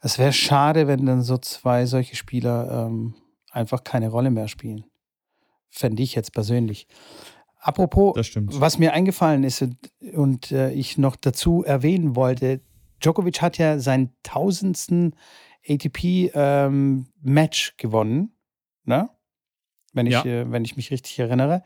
[0.00, 3.14] Es wäre schade, wenn dann so zwei solche Spieler ähm,
[3.50, 4.84] einfach keine Rolle mehr spielen.
[5.70, 6.86] Fände ich jetzt persönlich.
[7.66, 9.76] Apropos, was mir eingefallen ist und,
[10.14, 12.60] und äh, ich noch dazu erwähnen wollte,
[13.02, 15.16] Djokovic hat ja seinen tausendsten
[15.68, 18.30] ATP-Match ähm, gewonnen,
[18.84, 19.10] ne?
[19.92, 20.24] Wenn ich, ja.
[20.24, 21.64] äh, wenn ich mich richtig erinnere.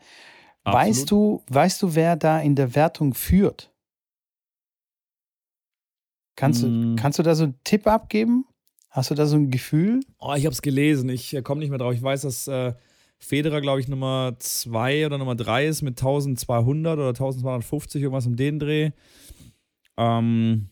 [0.63, 3.71] Weißt du, weißt du, wer da in der Wertung führt?
[6.35, 6.65] Kannst, mm.
[6.65, 6.95] du, hm.
[6.95, 8.45] kannst du da so einen Tipp abgeben?
[8.89, 9.99] Hast du da so ein Gefühl?
[10.17, 11.09] Oh, ich habe es gelesen.
[11.09, 11.93] Ich äh, komme nicht mehr drauf.
[11.93, 12.73] Ich weiß, dass äh,
[13.23, 18.35] Federer, glaube ich, Nummer 2 oder Nummer 3 ist mit 1200 oder 1250, irgendwas um
[18.35, 18.91] den Dreh.
[19.95, 20.69] Ähm,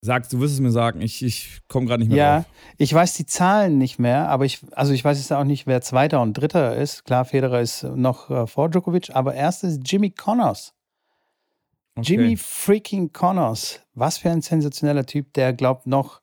[0.00, 2.46] sagst, du wirst es mir sagen, ich, ich komme gerade nicht mehr ja, drauf.
[2.46, 5.68] Ja, ich weiß die Zahlen nicht mehr, aber ich, also ich weiß jetzt auch nicht,
[5.68, 7.04] wer Zweiter und Dritter ist.
[7.04, 10.74] Klar, Federer ist noch äh, vor Djokovic, aber erster ist Jimmy Connors.
[11.94, 12.14] Okay.
[12.14, 13.80] Jimmy freaking Connors.
[13.94, 16.21] Was für ein sensationeller Typ, der glaubt noch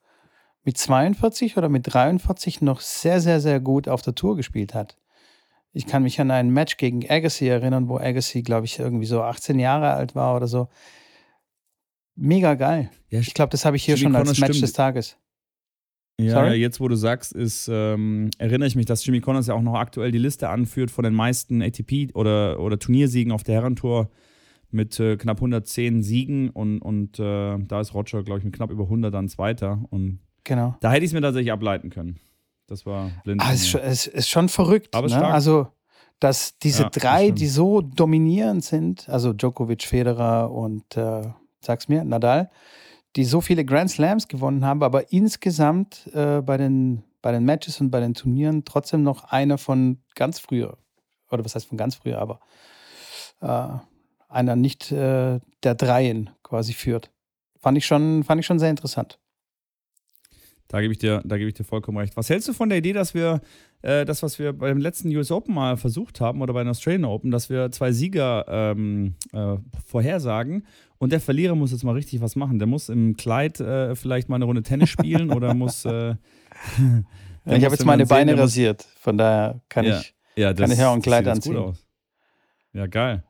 [0.69, 4.97] mit 42 oder mit 43 noch sehr, sehr, sehr gut auf der Tour gespielt hat.
[5.73, 9.23] Ich kann mich an ein Match gegen Agassi erinnern, wo Agassi, glaube ich, irgendwie so
[9.23, 10.67] 18 Jahre alt war oder so.
[12.15, 12.91] Mega geil.
[13.10, 14.62] Ja, ich glaube, das habe ich hier schon als Match stimmt.
[14.62, 15.17] des Tages.
[16.19, 16.58] Ja, Sorry?
[16.58, 19.73] jetzt wo du sagst, ist, ähm, erinnere ich mich, dass Jimmy Connors ja auch noch
[19.73, 24.12] aktuell die Liste anführt von den meisten ATP- oder, oder Turniersiegen auf der Herrentour
[24.69, 28.69] mit äh, knapp 110 Siegen und, und äh, da ist Roger, glaube ich, mit knapp
[28.69, 29.84] über 100 dann Zweiter.
[29.89, 30.75] Und Genau.
[30.82, 32.19] Da hätte ich es mir tatsächlich ableiten können.
[32.67, 33.41] Das war blind.
[33.41, 34.93] Ah, es, ist, ist schon verrückt.
[34.95, 35.28] Aber ne?
[35.28, 35.67] Also,
[36.19, 41.21] dass diese ja, drei, die so dominierend sind, also Djokovic, Federer und, äh,
[41.62, 42.52] sag's mir, Nadal,
[43.15, 47.82] die so viele Grand Slams gewonnen haben, aber insgesamt äh, bei, den, bei den Matches
[47.82, 50.78] und bei den Turnieren trotzdem noch einer von ganz früher.
[51.32, 52.39] Oder was heißt von ganz früher, aber
[53.41, 53.80] äh,
[54.28, 57.12] einer nicht äh, der Dreien quasi führt.
[57.60, 59.19] Fand ich schon, fand ich schon sehr interessant.
[60.69, 62.15] Da gebe ich, dir, ich dir vollkommen recht.
[62.15, 63.41] Was hältst du von der Idee, dass wir
[63.82, 67.05] äh, das, was wir beim letzten US Open mal versucht haben oder bei den Australian
[67.05, 70.67] Open, dass wir zwei Sieger ähm, äh, vorhersagen
[70.99, 72.60] und der Verlierer muss jetzt mal richtig was machen.
[72.60, 75.86] Der muss im Kleid äh, vielleicht mal eine Runde Tennis spielen oder muss.
[75.86, 76.15] Äh,
[77.45, 80.77] ich habe jetzt meine Beine sehen, rasiert, von daher kann ja, ich, ja, das, kann
[80.77, 81.73] ich auch ein Kleid anziehen.
[82.73, 83.23] Ja, geil.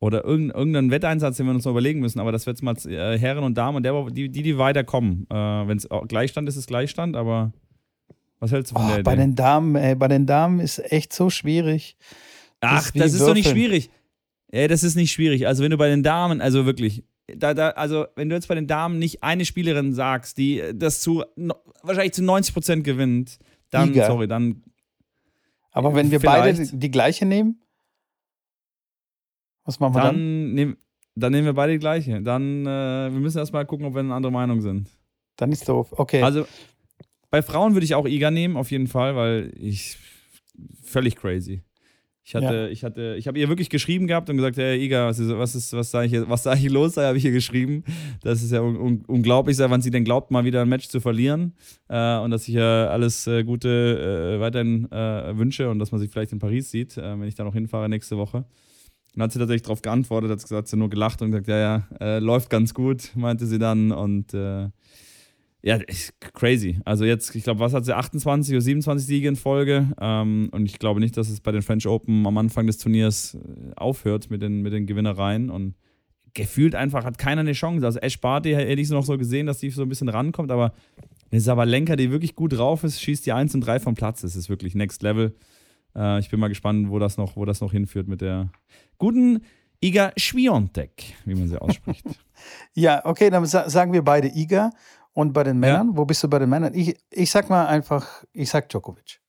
[0.00, 2.20] Oder irgendeinen Wetteinsatz, den wir uns noch überlegen müssen.
[2.20, 5.26] Aber das wird jetzt mal äh, Herren und Damen und der, die, die, die weiterkommen.
[5.30, 7.52] Äh, Wenn es Gleichstand ist, ist Gleichstand, aber
[8.40, 9.02] was hältst du von oh, der Idee?
[9.04, 11.96] Bei den Damen, ey, bei den Damen ist echt so schwierig.
[12.60, 13.90] Ach, das, das ist doch nicht schwierig.
[14.48, 15.46] Ey, das ist nicht schwierig.
[15.46, 18.54] Also wenn du bei den Damen, also wirklich, da, da, also wenn du jetzt bei
[18.54, 21.24] den Damen nicht eine Spielerin sagst, die das zu
[21.82, 23.38] wahrscheinlich zu 90 Prozent gewinnt,
[23.70, 24.06] dann, Liga.
[24.06, 24.62] sorry, dann.
[25.72, 26.58] Aber wenn wir vielleicht.
[26.58, 27.60] beide die gleiche nehmen?
[29.64, 30.14] Was machen wir dann?
[30.16, 30.76] Dann, nehm,
[31.14, 32.20] dann nehmen wir beide die gleiche.
[32.20, 34.90] Dann, äh, wir müssen erstmal gucken, ob wir eine andere Meinung sind.
[35.36, 35.92] Dann ist doof.
[35.96, 36.22] Okay.
[36.22, 36.46] Also,
[37.30, 39.98] bei Frauen würde ich auch Iga nehmen, auf jeden Fall, weil ich
[40.82, 41.62] völlig crazy.
[42.26, 42.68] Ich hatte, ja.
[42.68, 45.54] ich hatte, ich habe ihr wirklich geschrieben gehabt und gesagt, hey Iga, was ist, was
[45.54, 46.94] ist, was sage ich, was sage ich los?
[46.94, 47.84] Da habe ich ihr geschrieben.
[48.22, 51.00] Das ist ja un un unglaublich, wann sie denn glaubt, mal wieder ein Match zu
[51.00, 51.52] verlieren
[51.88, 56.00] äh, und dass ich ihr alles äh, Gute äh, weiterhin äh, wünsche und dass man
[56.00, 58.46] sich vielleicht in Paris sieht, äh, wenn ich da noch hinfahre nächste Woche.
[59.14, 61.88] Und hat sie tatsächlich darauf geantwortet, hat gesagt, sie nur gelacht und gesagt, ja, ja,
[62.00, 64.34] äh, läuft ganz gut, meinte sie dann und
[65.64, 65.78] ja,
[66.34, 66.78] crazy.
[66.84, 67.96] Also jetzt, ich glaube, was hat sie?
[67.96, 69.88] 28 oder 27 Siege in Folge.
[69.98, 73.34] Ähm, und ich glaube nicht, dass es bei den French Open am Anfang des Turniers
[73.34, 75.48] äh, aufhört mit den, mit den Gewinnereien.
[75.48, 75.74] Und
[76.34, 77.86] gefühlt einfach hat keiner eine Chance.
[77.86, 80.74] Also Ash Barty hätte ich noch so gesehen, dass die so ein bisschen rankommt, aber
[81.30, 84.20] eine Sabalenka, die wirklich gut drauf ist, schießt die 1 und 3 vom Platz.
[84.20, 85.34] Das ist wirklich Next Level.
[85.96, 88.50] Äh, ich bin mal gespannt, wo das noch, wo das noch hinführt mit der
[88.98, 89.44] guten
[89.82, 92.04] Iga Schwiontek, wie man sie ausspricht.
[92.74, 94.70] ja, okay, dann sagen wir beide Iga.
[95.12, 95.96] Und bei den Männern, ja.
[95.96, 96.74] wo bist du bei den Männern?
[96.74, 99.20] Ich, ich sag mal einfach, ich sag Djokovic.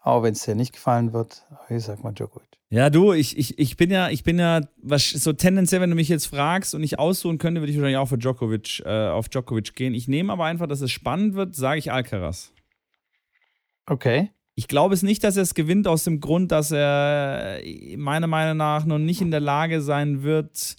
[0.00, 2.48] Auch wenn es dir nicht gefallen wird, ich sag mal Djokovic.
[2.70, 5.96] Ja, du, ich, ich, ich bin ja, ich bin ja, was, so tendenziell, wenn du
[5.96, 9.28] mich jetzt fragst und ich aussuchen könnte, würde ich wahrscheinlich auch für Djokovic, äh, auf
[9.28, 9.94] Djokovic gehen.
[9.94, 12.52] Ich nehme aber einfach, dass es spannend wird, sage ich Alcaraz.
[13.86, 14.30] Okay.
[14.54, 17.60] Ich glaube es nicht, dass er es gewinnt, aus dem Grund, dass er
[17.96, 20.76] meiner Meinung nach noch nicht in der Lage sein wird,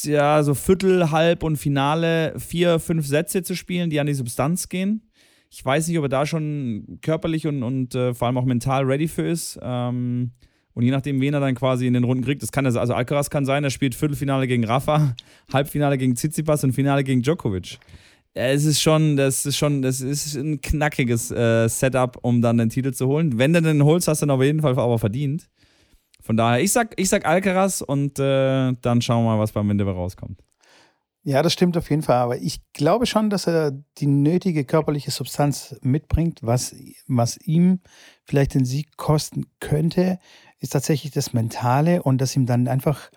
[0.00, 4.68] ja, so Viertel, Halb und Finale vier, fünf Sätze zu spielen, die an die Substanz
[4.68, 5.08] gehen.
[5.50, 8.84] Ich weiß nicht, ob er da schon körperlich und, und äh, vor allem auch mental
[8.84, 9.58] ready für ist.
[9.62, 10.32] Ähm,
[10.74, 12.94] und je nachdem, wen er dann quasi in den Runden kriegt, das kann er, also
[12.94, 15.14] Alcaraz kann sein, er spielt Viertelfinale gegen Rafa,
[15.52, 17.78] Halbfinale gegen Tsitsipas und Finale gegen Djokovic.
[18.34, 22.70] Es ist schon, das ist schon, das ist ein knackiges äh, Setup, um dann den
[22.70, 23.38] Titel zu holen.
[23.38, 25.48] Wenn du den holst, hast du ihn auf jeden Fall aber verdient.
[26.22, 29.68] Von daher, ich sag, ich sag Alcaraz und äh, dann schauen wir mal, was beim
[29.68, 30.40] Ende rauskommt.
[31.24, 32.16] Ja, das stimmt auf jeden Fall.
[32.16, 36.40] Aber ich glaube schon, dass er die nötige körperliche Substanz mitbringt.
[36.42, 36.74] Was,
[37.06, 37.80] was ihm
[38.24, 40.18] vielleicht den Sieg kosten könnte,
[40.58, 43.10] ist tatsächlich das Mentale und dass ihm dann einfach,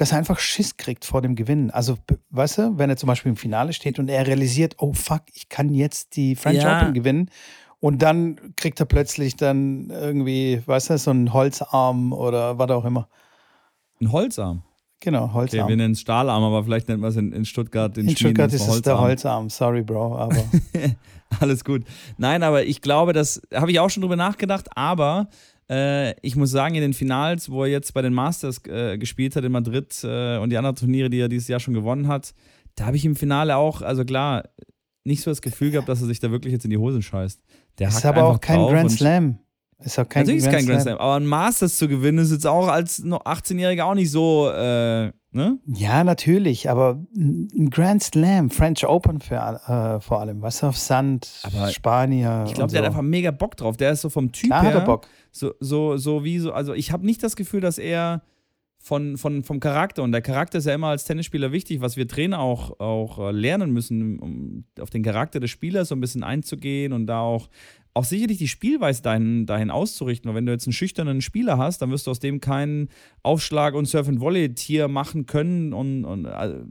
[0.00, 1.70] dass er einfach Schiss kriegt vor dem Gewinn.
[1.70, 1.98] Also,
[2.30, 5.50] weißt du, wenn er zum Beispiel im Finale steht und er realisiert, oh fuck, ich
[5.50, 6.80] kann jetzt die French ja.
[6.80, 7.30] Open gewinnen
[7.80, 12.86] und dann kriegt er plötzlich dann irgendwie, weißt du, so einen Holzarm oder was auch
[12.86, 13.08] immer.
[14.00, 14.62] Ein Holzarm?
[15.00, 15.64] Genau, Holzarm.
[15.64, 18.16] Okay, wir nennen es Stahlarm, aber vielleicht nennt man es in, in Stuttgart den In
[18.16, 19.50] Stuttgart ist es der Holzarm.
[19.50, 20.44] Sorry, Bro, aber.
[21.40, 21.84] Alles gut.
[22.16, 25.28] Nein, aber ich glaube, das habe ich auch schon drüber nachgedacht, aber
[25.70, 29.36] äh, ich muss sagen, in den Finals, wo er jetzt bei den Masters äh, gespielt
[29.36, 32.34] hat in Madrid äh, und die anderen Turniere, die er dieses Jahr schon gewonnen hat,
[32.74, 34.44] da habe ich im Finale auch, also klar,
[35.04, 37.40] nicht so das Gefühl gehabt, dass er sich da wirklich jetzt in die Hosen scheißt.
[37.78, 39.38] Der ist aber auch kein Grand Slam.
[39.78, 40.96] Ist auch kein Natürlich Grand ist kein Grand Slam.
[40.96, 41.06] Slam.
[41.06, 45.58] Aber ein Masters zu gewinnen ist jetzt auch als 18-Jähriger auch nicht so, äh, ne?
[45.66, 46.70] Ja, natürlich.
[46.70, 52.44] Aber ein Grand Slam, French Open für, äh, vor allem, was auf Sand, aber Spanier.
[52.46, 52.84] Ich glaube, der so.
[52.86, 53.76] hat einfach mega Bock drauf.
[53.76, 54.74] Der ist so vom Typ Klar her.
[54.74, 55.06] Er Bock.
[55.32, 58.22] So, so, so wie so, also ich habe nicht das Gefühl, dass er
[58.82, 60.02] von, von, vom Charakter.
[60.02, 63.30] Und der Charakter ist ja immer als Tennisspieler wichtig, was wir Trainer auch, auch äh,
[63.30, 67.48] lernen müssen, um auf den Charakter des Spielers so ein bisschen einzugehen und da auch,
[68.00, 70.28] auch sicherlich die Spielweise dahin, dahin auszurichten.
[70.28, 72.88] Weil wenn du jetzt einen schüchternen Spieler hast, dann wirst du aus dem keinen
[73.22, 75.74] Aufschlag- und Surf-and-Volley-Tier machen können.
[75.74, 76.64] Und, und also,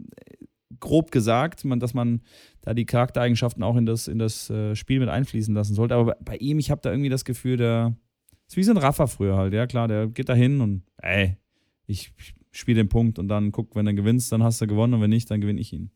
[0.80, 2.22] grob gesagt, man, dass man
[2.62, 5.94] da die Charaktereigenschaften auch in das, in das äh, Spiel mit einfließen lassen sollte.
[5.94, 7.96] Aber bei, ihm, ich habe da irgendwie das Gefühl, der
[8.48, 9.54] ist wie so ein Raffer früher halt.
[9.54, 11.38] Ja, klar, der geht da hin und ey,
[11.86, 12.12] ich
[12.52, 15.12] spiele den Punkt und dann guck, wenn du gewinnst, dann hast du gewonnen und wenn
[15.12, 15.92] nicht, dann gewinne ich ihn.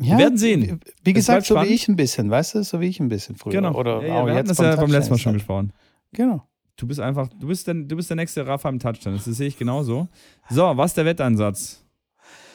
[0.00, 0.80] Ja, wir werden sehen.
[1.02, 3.52] Wie gesagt, so wie ich ein bisschen, weißt du, so wie ich ein bisschen früher.
[3.52, 3.74] Genau.
[3.74, 5.72] Oder ja, ja, wir hatten das ja beim letzten Mal schon gesprochen.
[6.12, 6.42] Genau.
[6.76, 9.14] Du bist einfach, du bist der, du bist der nächste Rafa im Touchdown.
[9.14, 10.06] Das sehe ich genauso.
[10.48, 11.84] So, was ist der Wetteinsatz?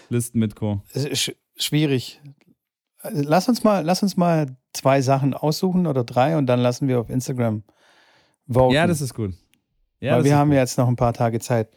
[0.09, 0.81] Listen mit Co.
[0.95, 2.21] Sch schwierig.
[3.11, 7.01] Lass uns mal, lass uns mal zwei Sachen aussuchen oder drei und dann lassen wir
[7.01, 7.63] auf Instagram
[8.47, 8.73] voten.
[8.73, 9.33] Ja, das ist gut.
[9.99, 10.57] Ja, Weil wir haben gut.
[10.57, 11.69] jetzt noch ein paar Tage Zeit.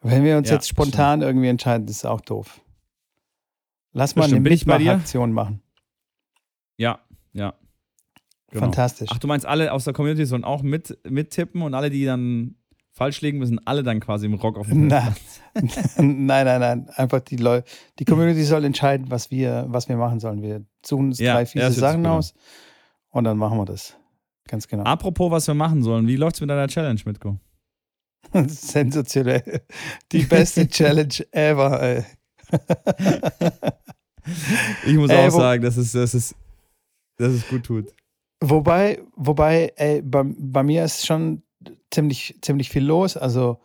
[0.00, 1.28] Wenn wir uns ja, jetzt spontan stimmt.
[1.28, 2.60] irgendwie entscheiden, das ist auch doof.
[3.92, 5.62] Lass mal eine Mitmachaktion machen.
[6.76, 7.00] Ja,
[7.32, 7.54] ja.
[8.50, 8.64] Genau.
[8.64, 9.08] Fantastisch.
[9.12, 12.56] Ach, du meinst, alle aus der Community sollen auch mit, mittippen und alle, die dann
[12.92, 15.14] falsch liegen, müssen alle dann quasi im Rock auf dem Nein,
[15.96, 16.88] nein, nein, nein.
[16.90, 20.42] Einfach die Leute, die Community soll entscheiden, was wir, was wir machen sollen.
[20.42, 22.34] Wir suchen uns ja, drei fiese Sachen aus
[23.10, 23.96] und dann machen wir das.
[24.48, 24.82] Ganz genau.
[24.82, 27.38] Apropos, was wir machen sollen, wie läuft es mit deiner Challenge, Mitko?
[28.46, 29.62] Sensationell.
[30.10, 32.04] Die beste Challenge ever, ey.
[34.86, 36.34] Ich muss ey, auch sagen, dass es, dass, es,
[37.16, 37.92] dass es gut tut.
[38.40, 41.42] Wobei, wobei, ey, bei, bei mir ist schon
[41.90, 43.16] ziemlich, ziemlich viel los.
[43.16, 43.60] Also,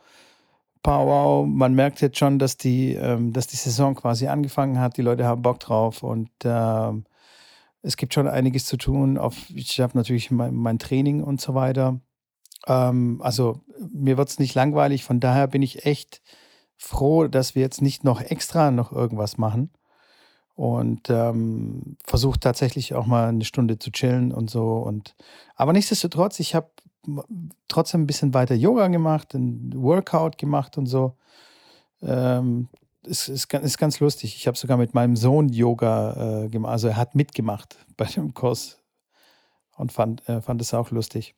[0.84, 4.98] wow, man merkt jetzt schon, dass die, ähm, dass die Saison quasi angefangen hat.
[4.98, 7.06] Die Leute haben Bock drauf und ähm,
[7.82, 9.18] es gibt schon einiges zu tun.
[9.18, 12.00] Auf, ich habe natürlich mein, mein Training und so weiter.
[12.68, 13.62] Ähm, also
[13.94, 16.22] mir wird es nicht langweilig, von daher bin ich echt
[16.78, 19.72] froh, dass wir jetzt nicht noch extra noch irgendwas machen
[20.56, 24.78] und ähm, versucht tatsächlich auch mal eine Stunde zu chillen und so.
[24.78, 25.16] Und
[25.56, 26.70] aber nichtsdestotrotz, ich habe
[27.68, 31.18] trotzdem ein bisschen weiter Yoga gemacht, ein Workout gemacht und so.
[32.02, 32.70] Ähm,
[33.04, 34.36] ist, ist, ist ganz lustig.
[34.36, 36.72] Ich habe sogar mit meinem Sohn Yoga äh, gemacht.
[36.72, 38.82] Also er hat mitgemacht bei dem Kurs
[39.76, 41.36] und fand, äh, fand es auch lustig.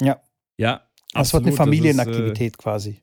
[0.00, 0.20] Ja.
[0.56, 0.82] Ja.
[1.12, 3.02] Das wird eine Familienaktivität ist, äh, quasi.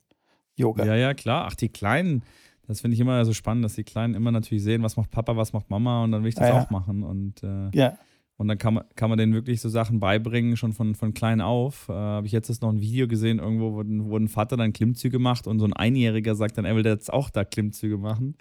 [0.56, 0.86] Yoga.
[0.86, 1.46] Ja, ja, klar.
[1.48, 2.24] Ach, die Kleinen,
[2.68, 5.36] das finde ich immer so spannend, dass die Kleinen immer natürlich sehen, was macht Papa,
[5.36, 7.04] was macht Mama und dann will ich das ja, auch machen.
[7.04, 7.98] Und äh, ja.
[8.36, 11.40] Und dann kann man, kann man denen wirklich so Sachen beibringen, schon von, von klein
[11.40, 11.88] auf.
[11.88, 15.46] Äh, Habe ich jetzt noch ein Video gesehen, irgendwo, wo, ein Vater dann Klimmzüge macht
[15.46, 18.36] und so ein Einjähriger sagt dann, er will jetzt auch da Klimmzüge machen.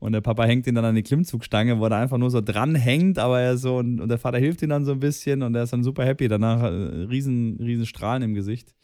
[0.00, 2.74] Und der Papa hängt ihn dann an die Klimmzugstange, wo er einfach nur so dran
[2.74, 5.54] hängt, aber er so, und, und der Vater hilft ihm dann so ein bisschen und
[5.54, 6.26] er ist dann super happy.
[6.26, 8.74] Danach äh, riesen, riesen Strahlen im Gesicht.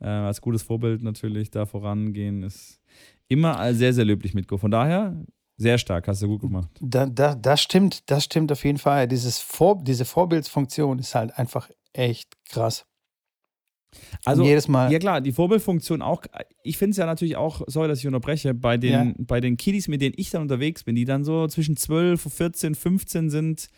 [0.00, 2.80] Äh, als gutes Vorbild natürlich da vorangehen ist
[3.28, 4.56] immer sehr, sehr löblich mit Go.
[4.56, 5.16] Von daher
[5.56, 6.70] sehr stark, hast du gut gemacht.
[6.80, 9.06] Da, da, das stimmt, das stimmt auf jeden Fall.
[9.06, 12.86] Dieses Vor, diese Vorbildsfunktion ist halt einfach echt krass.
[14.24, 14.90] Also jedes Mal.
[14.92, 16.22] Ja klar, die Vorbildfunktion auch.
[16.62, 19.14] Ich finde es ja natürlich auch, sorry, dass ich unterbreche, bei den, ja.
[19.18, 22.74] bei den Kiddies, mit denen ich dann unterwegs bin, die dann so zwischen 12, 14,
[22.74, 23.68] 15 sind,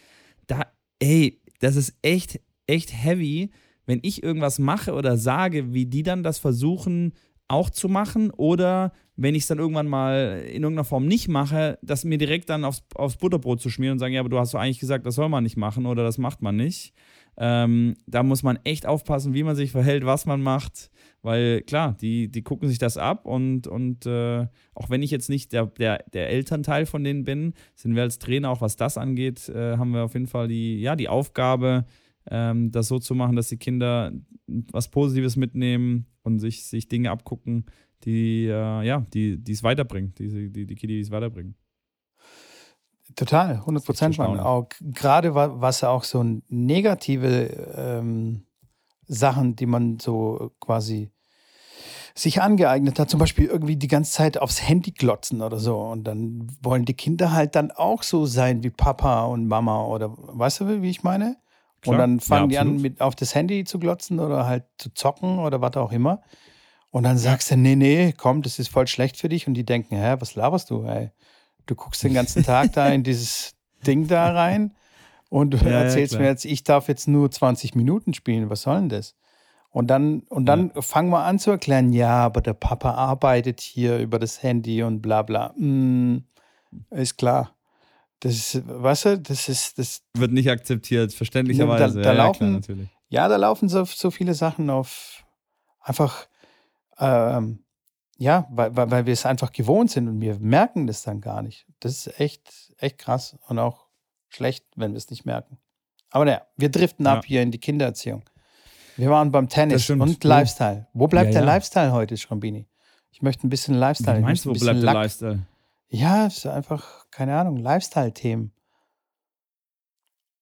[0.46, 0.66] da,
[0.98, 3.50] ey, das ist echt, echt heavy,
[3.92, 7.12] wenn ich irgendwas mache oder sage, wie die dann das versuchen
[7.46, 11.78] auch zu machen oder wenn ich es dann irgendwann mal in irgendeiner Form nicht mache,
[11.82, 14.54] das mir direkt dann aufs, aufs Butterbrot zu schmieren und sagen, ja, aber du hast
[14.54, 16.94] doch eigentlich gesagt, das soll man nicht machen oder das macht man nicht.
[17.36, 21.94] Ähm, da muss man echt aufpassen, wie man sich verhält, was man macht, weil klar,
[22.00, 25.66] die, die gucken sich das ab und, und äh, auch wenn ich jetzt nicht der,
[25.66, 29.76] der, der Elternteil von denen bin, sind wir als Trainer, auch was das angeht, äh,
[29.76, 31.84] haben wir auf jeden Fall die, ja, die Aufgabe,
[32.30, 34.12] ähm, das so zu machen, dass die Kinder
[34.46, 37.66] was Positives mitnehmen und sich, sich Dinge abgucken,
[38.04, 41.56] die äh, ja, die es weiterbringen, die, die, die Kiddies weiterbringen.
[43.16, 48.44] Total, 100 Prozent, Auch gerade was auch so negative ähm,
[49.06, 51.10] Sachen, die man so quasi
[52.14, 55.78] sich angeeignet hat, zum Beispiel irgendwie die ganze Zeit aufs Handy glotzen oder so.
[55.78, 60.12] Und dann wollen die Kinder halt dann auch so sein wie Papa und Mama oder
[60.16, 61.36] weißt du, wie ich meine?
[61.82, 61.94] Klar.
[61.94, 64.94] Und dann fangen ja, die an, mit auf das Handy zu glotzen oder halt zu
[64.94, 66.22] zocken oder was auch immer.
[66.90, 69.48] Und dann sagst du, nee, nee, komm, das ist voll schlecht für dich.
[69.48, 71.10] Und die denken, hä, was laberst du, ey?
[71.66, 73.54] Du guckst den ganzen Tag da in dieses
[73.86, 74.74] Ding da rein
[75.28, 78.50] und du ja, erzählst ja, mir jetzt, ich darf jetzt nur 20 Minuten spielen.
[78.50, 79.16] Was soll denn das?
[79.70, 80.82] Und dann, und dann ja.
[80.82, 85.00] fangen wir an zu erklären, ja, aber der Papa arbeitet hier über das Handy und
[85.00, 85.54] bla bla.
[85.56, 86.24] Mm,
[86.90, 87.54] ist klar.
[88.22, 90.00] Das ist, weißt du, das ist das.
[90.16, 92.00] Wird nicht akzeptiert, verständlicherweise.
[92.00, 95.24] Da, da ja, laufen, ja, klar, ja, da laufen so, so viele Sachen auf
[95.80, 96.28] einfach,
[96.98, 97.64] ähm,
[98.18, 101.42] ja, weil, weil, weil wir es einfach gewohnt sind und wir merken das dann gar
[101.42, 101.66] nicht.
[101.80, 103.88] Das ist echt, echt krass und auch
[104.28, 105.58] schlecht, wenn wir es nicht merken.
[106.10, 107.14] Aber naja, wir driften ja.
[107.14, 108.22] ab hier in die Kindererziehung.
[108.96, 110.86] Wir waren beim Tennis und Lifestyle.
[110.92, 112.68] Wo bleibt der Lifestyle heute, Schrambini?
[113.10, 114.18] Ich möchte ein bisschen Lifestyle.
[114.18, 115.40] Wie meinst du, wo bleibt der Lifestyle?
[115.92, 118.50] Ja, es ist einfach, keine Ahnung, Lifestyle-Themen.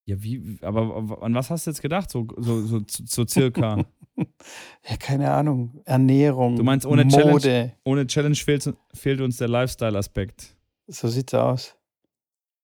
[0.05, 2.09] Ja, wie, aber an was hast du jetzt gedacht?
[2.09, 3.85] So, so, so, so circa.
[4.17, 5.83] ja, keine Ahnung.
[5.85, 6.55] Ernährung.
[6.55, 7.41] Du meinst, ohne Mode.
[7.41, 10.57] Challenge, ohne Challenge fehlt, fehlt uns der Lifestyle-Aspekt.
[10.87, 11.77] So sieht's aus.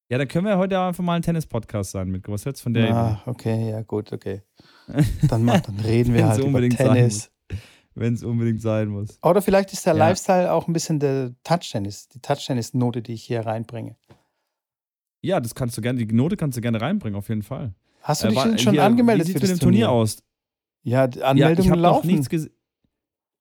[0.09, 2.95] Ja, dann können wir heute einfach mal ein Tennis-Podcast sein mit was jetzt von der.
[2.95, 4.43] Ah, okay, ja, gut, okay.
[5.29, 7.33] Dann, mal, dann reden wir halt über Tennis
[7.97, 9.19] wenn es unbedingt sein muss.
[9.23, 10.07] Oder vielleicht ist der ja.
[10.07, 13.97] Lifestyle auch ein bisschen der Touch-Tennis, die Touch-Tennis-Note, die ich hier reinbringe.
[15.23, 17.75] Ja, das kannst du gerne, die Note kannst du gerne reinbringen, auf jeden Fall.
[18.03, 19.87] Hast du äh, dich äh, schon hier, angemeldet wie für das mit dem Turnier?
[19.87, 20.23] Turnier aus?
[20.83, 22.07] Ja, die Anmeldungen ja, ich laufen.
[22.07, 22.53] Noch nichts gesehen.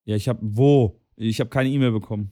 [0.05, 0.99] ja, ich habe wo?
[1.17, 2.31] Ich habe keine E-Mail bekommen.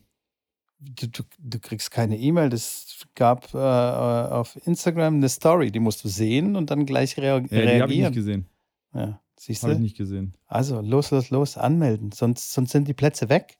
[0.79, 2.49] Du, du, du, kriegst keine E-Mail.
[2.49, 7.23] Das gab äh, auf Instagram eine Story, die musst du sehen und dann gleich rea
[7.23, 7.51] ja, reagieren.
[7.51, 8.47] Die habe ich nicht gesehen.
[8.93, 9.22] Ja.
[9.45, 9.67] Siehst du?
[9.67, 10.35] Habe ich nicht gesehen.
[10.47, 12.13] Also los, los, los, anmelden.
[12.13, 13.57] Sonst, sonst sind die Plätze weg.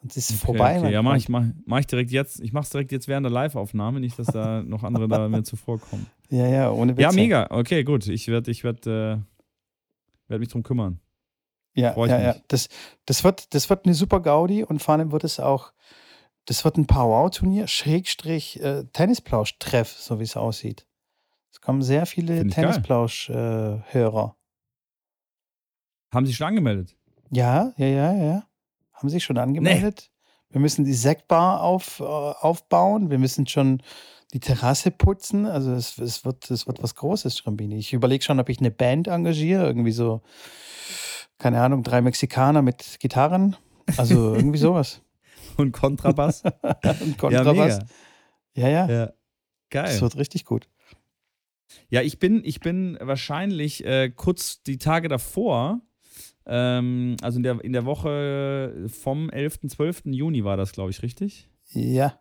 [0.00, 0.78] Sonst ist es okay, vorbei.
[0.78, 0.92] Okay.
[0.92, 2.38] Ja, mach ich, mach, mach ich direkt jetzt.
[2.40, 5.42] Ich mache es direkt jetzt während der Live-Aufnahme, nicht, dass da noch andere da mir
[5.42, 6.06] zuvorkommen.
[6.30, 7.02] Ja, ja, ohne Witze.
[7.02, 7.48] Ja, mega.
[7.50, 8.06] Okay, gut.
[8.06, 9.18] Ich werde ich werd, äh,
[10.28, 11.00] werd mich drum kümmern.
[11.74, 12.36] Ja, ja, ja.
[12.46, 12.68] Das,
[13.04, 15.72] das, wird, das wird eine super Gaudi und vor allem wird es auch,
[16.44, 20.86] das wird ein Powwow-Turnier, Schrägstrich äh, Tennisplausch-Treff, so wie es aussieht.
[21.50, 24.36] Es kommen sehr viele Tennisplausch-Hörer.
[26.12, 26.94] Haben Sie schon angemeldet?
[27.30, 28.44] Ja, ja, ja, ja.
[28.92, 30.10] Haben Sie schon angemeldet?
[30.10, 30.52] Nee.
[30.52, 33.10] Wir müssen die Sektbar auf, äh, aufbauen.
[33.10, 33.82] Wir müssen schon
[34.34, 35.46] die Terrasse putzen.
[35.46, 37.78] Also es, es, wird, es wird was Großes, Schrambini.
[37.78, 39.66] Ich überlege schon, ob ich eine Band engagiere.
[39.66, 40.20] Irgendwie so,
[41.38, 43.56] keine Ahnung, drei Mexikaner mit Gitarren.
[43.96, 45.00] Also irgendwie sowas.
[45.56, 46.42] Und Kontrabass.
[47.00, 47.78] Und Kontrabass.
[48.54, 48.90] Ja, ja, ja.
[48.90, 49.12] ja.
[49.70, 49.84] Geil.
[49.84, 50.68] Das wird richtig gut.
[51.88, 55.80] Ja, ich bin, ich bin wahrscheinlich äh, kurz die Tage davor,
[56.46, 60.02] ähm, also in der, in der Woche vom 11., 12.
[60.06, 61.48] Juni war das, glaube ich, richtig?
[61.70, 62.18] Ja.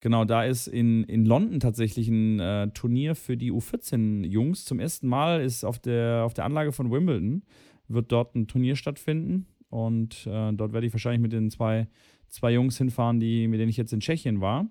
[0.00, 4.66] Genau, da ist in, in London tatsächlich ein äh, Turnier für die U14-Jungs.
[4.66, 7.42] Zum ersten Mal ist auf der, auf der Anlage von Wimbledon,
[7.88, 9.46] wird dort ein Turnier stattfinden.
[9.70, 11.88] Und äh, dort werde ich wahrscheinlich mit den zwei,
[12.28, 14.68] zwei Jungs hinfahren, die, mit denen ich jetzt in Tschechien war.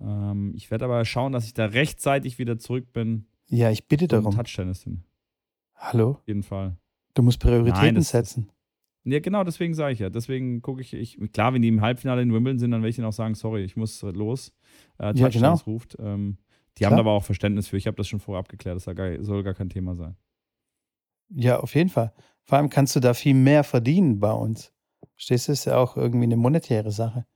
[0.00, 3.26] Ähm, ich werde aber schauen, dass ich da rechtzeitig wieder zurück bin.
[3.48, 4.34] Ja, ich bitte darum.
[4.34, 5.02] Touchtennis hin.
[5.74, 6.10] Hallo?
[6.10, 6.76] Auf jeden Fall.
[7.14, 8.50] Du musst Prioritäten Nein, setzen.
[9.04, 10.10] Ja, genau, deswegen sage ich ja.
[10.10, 12.98] Deswegen gucke ich, ich, klar, wenn die im Halbfinale in Wimbledon sind, dann werde ich
[12.98, 14.52] ihnen auch sagen, sorry, ich muss los.
[14.98, 15.54] Äh, ja, genau.
[15.66, 15.96] ruft.
[15.98, 16.38] Ähm,
[16.78, 16.92] die klar.
[16.92, 17.76] haben aber auch Verständnis für.
[17.76, 18.76] Ich habe das schon vorher abgeklärt.
[18.76, 20.16] Das soll gar kein Thema sein.
[21.30, 22.12] Ja, auf jeden Fall.
[22.44, 24.72] Vor allem kannst du da viel mehr verdienen bei uns.
[25.14, 25.52] Verstehst du?
[25.52, 27.26] Das ist ja auch irgendwie eine monetäre Sache.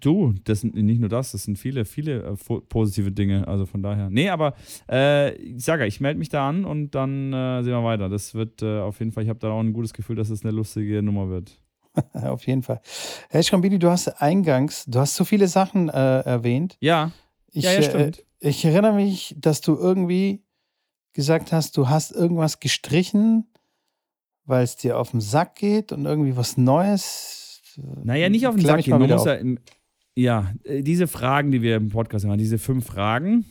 [0.00, 3.46] Du, das sind nicht nur das, das sind viele, viele äh, positive Dinge.
[3.48, 4.10] Also von daher.
[4.10, 4.54] Nee, aber
[4.90, 8.08] äh, ich sage, ich melde mich da an und dann äh, sehen wir weiter.
[8.08, 10.44] Das wird äh, auf jeden Fall, ich habe da auch ein gutes Gefühl, dass es
[10.44, 11.60] eine lustige Nummer wird.
[12.12, 12.80] auf jeden Fall.
[13.30, 16.76] Herr Schambini, du hast eingangs, du hast so viele Sachen äh, erwähnt.
[16.80, 17.12] Ja.
[17.52, 18.18] Ich, ja, ja, stimmt.
[18.18, 20.42] Äh, ich erinnere mich, dass du irgendwie
[21.12, 23.46] gesagt hast, du hast irgendwas gestrichen,
[24.44, 27.62] weil es dir auf den Sack geht und irgendwie was Neues.
[28.02, 28.98] Naja, nicht auf den Sack gehen.
[28.98, 29.38] Man muss ja,
[30.16, 33.44] ja, äh, diese Fragen, die wir im Podcast haben, diese fünf Fragen,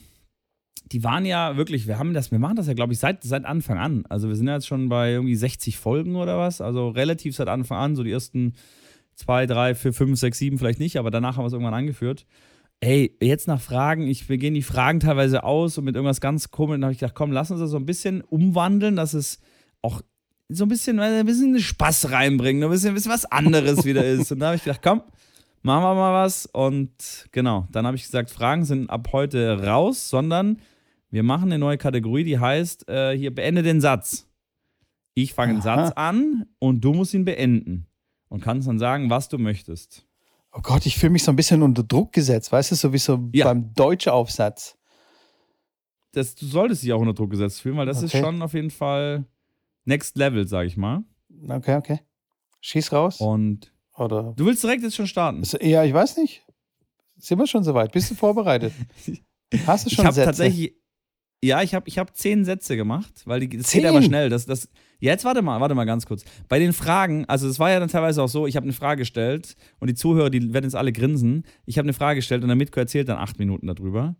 [0.86, 3.44] die waren ja wirklich, wir haben das, wir machen das ja, glaube ich, seit, seit
[3.44, 4.04] Anfang an.
[4.08, 6.60] Also wir sind ja jetzt schon bei irgendwie 60 Folgen oder was.
[6.60, 8.54] Also relativ seit Anfang an, so die ersten
[9.14, 12.26] zwei, drei, vier, fünf, sechs, sieben vielleicht nicht, aber danach haben wir es irgendwann angeführt.
[12.80, 16.50] Ey, jetzt nach Fragen, ich, wir gehen die Fragen teilweise aus und mit irgendwas ganz
[16.50, 19.40] komisch, dann habe ich gedacht, komm, lass uns das so ein bisschen umwandeln, dass es
[19.80, 20.02] auch
[20.48, 24.30] so ein bisschen, ein bisschen Spaß reinbringen, ein bisschen, ein bisschen was anderes wieder ist.
[24.32, 25.02] Und da habe ich gedacht, komm,
[25.64, 26.46] machen wir mal was.
[26.46, 30.60] Und genau, dann habe ich gesagt, Fragen sind ab heute raus, sondern
[31.10, 34.28] wir machen eine neue Kategorie, die heißt, äh, hier beende den Satz.
[35.14, 37.86] Ich fange einen Satz an und du musst ihn beenden.
[38.28, 40.06] Und kannst dann sagen, was du möchtest.
[40.52, 42.98] Oh Gott, ich fühle mich so ein bisschen unter Druck gesetzt, weißt du, so wie
[42.98, 43.44] so ja.
[43.44, 44.76] beim Deutschaufsatz.
[46.12, 48.06] Das, du solltest dich auch unter Druck gesetzt fühlen, weil das okay.
[48.06, 49.24] ist schon auf jeden Fall
[49.84, 51.04] Next Level, sag ich mal.
[51.48, 52.00] Okay, okay.
[52.60, 53.20] Schieß raus.
[53.20, 54.34] Und oder?
[54.36, 55.42] Du willst direkt jetzt schon starten?
[55.60, 56.42] Ja, ich weiß nicht.
[57.16, 57.92] Sind wir schon soweit?
[57.92, 58.72] Bist du vorbereitet?
[59.66, 60.26] Hast du schon ich Sätze?
[60.26, 60.74] tatsächlich.
[61.42, 63.82] Ja, ich habe ich hab zehn Sätze gemacht, weil die, das zehn?
[63.82, 64.30] geht aber schnell.
[64.30, 66.24] Das, das, jetzt warte mal, warte mal ganz kurz.
[66.48, 69.00] Bei den Fragen, also es war ja dann teilweise auch so, ich habe eine Frage
[69.00, 71.44] gestellt und die Zuhörer, die werden jetzt alle grinsen.
[71.66, 74.16] Ich habe eine Frage gestellt und der Mitko erzählt dann acht Minuten darüber.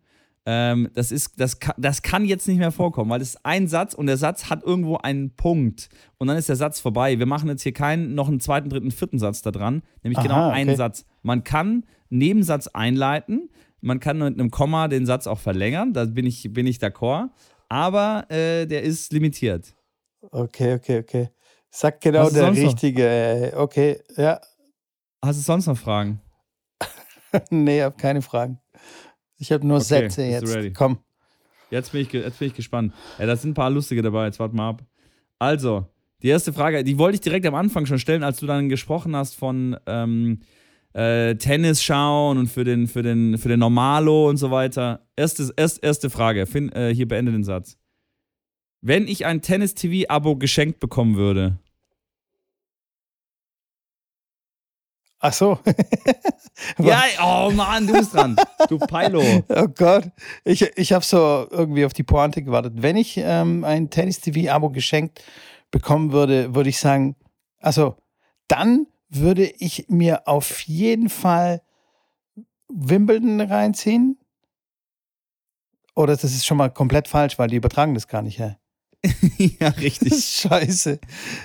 [0.47, 3.67] Ähm, das, ist, das, kann, das kann jetzt nicht mehr vorkommen, weil es ist ein
[3.67, 7.19] Satz und der Satz hat irgendwo einen Punkt und dann ist der Satz vorbei.
[7.19, 10.35] Wir machen jetzt hier keinen, noch einen zweiten, dritten, vierten Satz da dran, nämlich genau
[10.35, 10.77] Aha, genau einen okay.
[10.77, 11.07] Satz.
[11.23, 13.49] Man kann Nebensatz einleiten,
[13.81, 17.31] man kann mit einem Komma den Satz auch verlängern, da bin ich, bin ich d'accord,
[17.71, 19.75] aber äh, der ist limitiert.
[20.31, 21.29] Okay, okay, okay.
[21.71, 23.51] Sag genau der richtige.
[23.53, 23.63] Noch?
[23.63, 24.41] Okay, ja.
[25.25, 26.21] Hast du sonst noch Fragen?
[27.51, 28.61] nee, ich habe keine Fragen.
[29.45, 30.75] Ich habe nur okay, Sätze jetzt.
[30.75, 30.99] Komm.
[31.71, 32.95] Jetzt bin, ich, jetzt bin ich gespannt.
[33.19, 34.25] Ja, da sind ein paar lustige dabei.
[34.25, 34.83] Jetzt warte mal ab.
[35.39, 35.87] Also,
[36.23, 39.15] die erste Frage, die wollte ich direkt am Anfang schon stellen, als du dann gesprochen
[39.15, 40.41] hast von ähm,
[40.95, 45.07] äh, Tennis schauen und für den, für, den, für den Normalo und so weiter.
[45.15, 47.77] Erste, erst, erste Frage, Finn, äh, hier beende den Satz.
[48.81, 51.59] Wenn ich ein Tennis-TV-Abo geschenkt bekommen würde,
[55.27, 55.59] Ach so.
[56.79, 58.37] ja, oh Mann, du bist dran.
[58.69, 59.23] Du Pilo.
[59.49, 60.11] Oh Gott.
[60.45, 62.75] Ich, ich habe so irgendwie auf die Pointe gewartet.
[62.77, 65.25] Wenn ich ähm, ein Tennis-TV-Abo geschenkt
[65.71, 67.17] bekommen würde, würde ich sagen,
[67.59, 67.97] also
[68.49, 71.63] dann würde ich mir auf jeden Fall
[72.69, 74.19] Wimbledon reinziehen.
[75.95, 78.57] Oder das ist schon mal komplett falsch, weil die übertragen das gar nicht, ja.
[79.61, 80.25] ja, richtig.
[80.25, 80.99] Scheiße.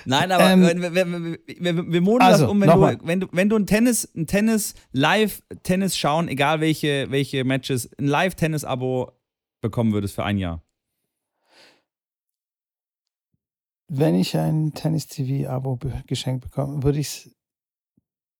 [0.04, 3.26] Nein, aber ähm, wir, wir, wir, wir moden also, das um, wenn du, wenn du,
[3.32, 9.12] wenn du ein Tennis, ein Tennis, Live-Tennis schauen, egal welche, welche Matches, ein Live-Tennis-Abo
[9.60, 10.62] bekommen würdest für ein Jahr.
[13.88, 17.30] Wenn ich ein Tennis-TV-Abo geschenkt bekomme, würde ich,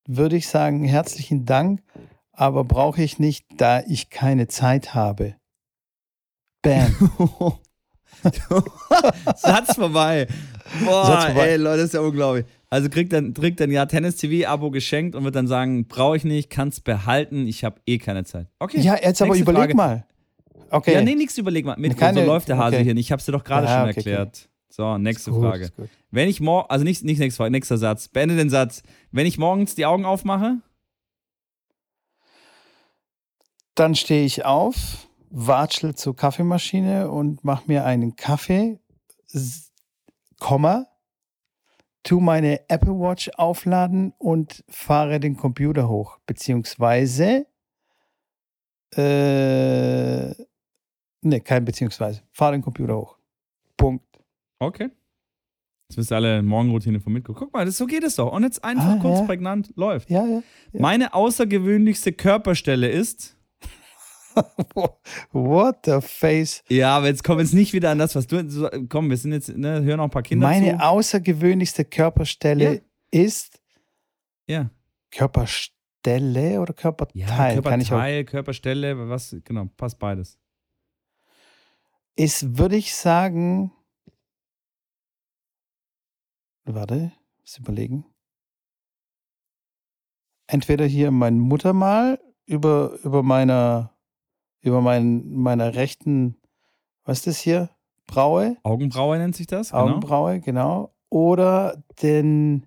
[0.07, 1.83] würde ich sagen, herzlichen Dank,
[2.31, 5.35] aber brauche ich nicht, da ich keine Zeit habe.
[6.63, 6.95] Bam.
[9.35, 10.27] Satz vorbei.
[10.85, 11.47] Boah, Satz vorbei.
[11.49, 12.45] ey, Leute, das ist ja unglaublich.
[12.69, 16.49] Also kriegt dann, kriegt dann ja Tennis-TV-Abo geschenkt und wird dann sagen, brauche ich nicht,
[16.49, 18.47] kannst behalten, ich habe eh keine Zeit.
[18.59, 18.79] Okay.
[18.79, 19.75] Ja, jetzt aber überleg Frage.
[19.75, 20.05] mal.
[20.69, 20.93] Okay.
[20.93, 21.75] Ja, nee, nichts überleg mal.
[21.77, 22.85] Mit Keine, so läuft der Hase okay.
[22.85, 23.07] hier nicht.
[23.07, 24.49] Ich habe es dir doch gerade ja, schon okay, erklärt.
[24.69, 25.69] So, nächste Gut, Frage.
[26.11, 28.07] Wenn ich morgen, also nicht, nicht nächste Frage, nächster Satz.
[28.07, 28.81] Beende den Satz.
[29.11, 30.59] Wenn ich morgens die Augen aufmache,
[33.75, 38.79] Dann stehe ich auf, watschel zur Kaffeemaschine und mache mir einen Kaffee,
[40.39, 40.87] Komma,
[42.03, 46.17] tu meine Apple Watch aufladen und fahre den Computer hoch.
[46.25, 47.45] Beziehungsweise,
[48.95, 50.29] äh,
[51.21, 53.17] ne, kein beziehungsweise, fahre den Computer hoch.
[53.77, 54.05] Punkt.
[54.59, 54.89] okay.
[55.89, 57.33] Jetzt wisst ihr alle Morgenroutine von Mitko.
[57.33, 58.31] Guck mal, das, so geht es doch.
[58.31, 59.25] Und jetzt einfach Ah, kurz ja.
[59.25, 60.09] prägnant läuft.
[60.09, 60.41] Ja, ja.
[60.71, 60.81] Ja.
[60.81, 63.35] Meine außergewöhnlichste Körperstelle ist.
[65.31, 66.63] What the face?
[66.69, 68.87] Ja, aber jetzt kommen wir jetzt nicht wieder an das, was du.
[68.89, 70.83] Komm, wir sind jetzt, ne, hören auch ein paar Kinder Meine zu.
[70.83, 72.81] außergewöhnlichste Körperstelle Ja.
[73.11, 73.59] ist
[74.47, 74.69] Ja.
[75.11, 77.21] Körperstelle oder Körperteil?
[77.21, 80.37] Ja, Körperteil, Körperstelle, was, genau, passt beides.
[82.15, 83.71] ist, würde ich sagen,
[86.65, 87.11] warte,
[87.41, 88.05] muss überlegen.
[90.47, 93.90] Entweder hier mein Muttermal über, über meiner,
[94.61, 96.35] über mein, meiner rechten,
[97.03, 97.69] was ist das hier?
[98.07, 99.83] Braue, Augenbraue nennt sich das, genau.
[99.83, 100.93] Augenbraue, genau.
[101.09, 102.65] Oder den,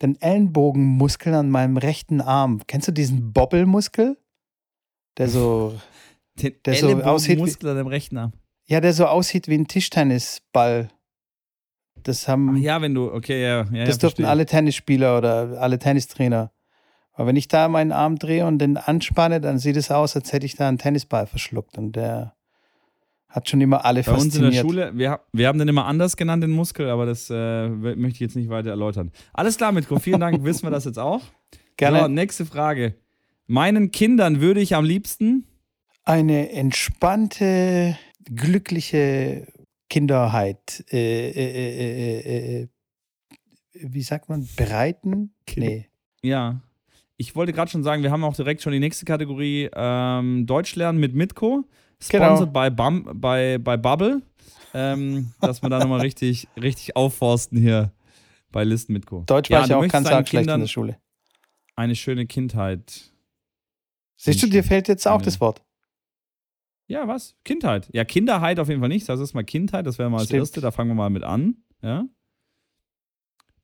[0.00, 2.60] den Ellenbogenmuskel an meinem rechten Arm.
[2.66, 4.16] Kennst du diesen Bobbelmuskel?
[5.18, 5.74] Der so,
[6.40, 8.32] Den der so aussieht wie- an dem rechten Arm.
[8.66, 10.88] ja, der so aussieht wie ein Tischtennisball.
[12.02, 13.58] Das haben, Ach ja, wenn du, okay, ja.
[13.70, 14.28] ja das ja, durften verstehe.
[14.28, 16.50] alle Tennisspieler oder alle Tennistrainer.
[17.12, 20.32] Aber wenn ich da meinen Arm drehe und den anspanne, dann sieht es aus, als
[20.32, 21.76] hätte ich da einen Tennisball verschluckt.
[21.78, 22.34] Und der
[23.28, 24.60] hat schon immer alle Bei uns in der fasziniert.
[24.66, 28.20] Schule, wir, wir haben den immer anders genannt, den Muskel, aber das äh, möchte ich
[28.20, 29.10] jetzt nicht weiter erläutern.
[29.32, 31.22] Alles klar, Mitko, vielen Dank, wissen wir das jetzt auch.
[31.76, 32.94] Gerne So, nächste Frage.
[33.46, 35.46] Meinen Kindern würde ich am liebsten.
[36.04, 39.46] eine entspannte, glückliche
[39.88, 40.84] Kinderheit.
[40.90, 42.68] Äh, äh, äh, äh, äh,
[43.74, 44.48] wie sagt man?
[44.56, 45.34] Bereiten?
[45.46, 45.88] Kind- Nee.
[46.22, 46.60] Ja.
[47.16, 50.74] Ich wollte gerade schon sagen, wir haben auch direkt schon die nächste Kategorie ähm, Deutsch
[50.76, 51.64] lernen mit Mitko.
[52.02, 52.68] Sponsored Genau.
[52.68, 54.22] by, Bum, bei, bei Bubble.
[54.74, 57.92] Ähm, dass wir da nochmal richtig, richtig aufforsten hier
[58.50, 59.24] bei Listen Mitko.
[59.26, 60.96] Deutsch war ich du auch ganz arg schlecht in der Schule.
[61.76, 63.12] Eine schöne Kindheit.
[64.16, 65.24] Siehst du, dir fehlt jetzt auch Nee.
[65.26, 65.62] das Wort.
[66.86, 67.34] Ja, was?
[67.44, 67.88] Kindheit.
[67.92, 69.08] Ja, Kinderheit auf jeden Fall nicht.
[69.08, 70.40] Das ist mal Kindheit, das wäre mal als Stimmt.
[70.40, 70.60] erste.
[70.60, 71.56] Da fangen wir mal mit an.
[71.82, 72.04] Ja.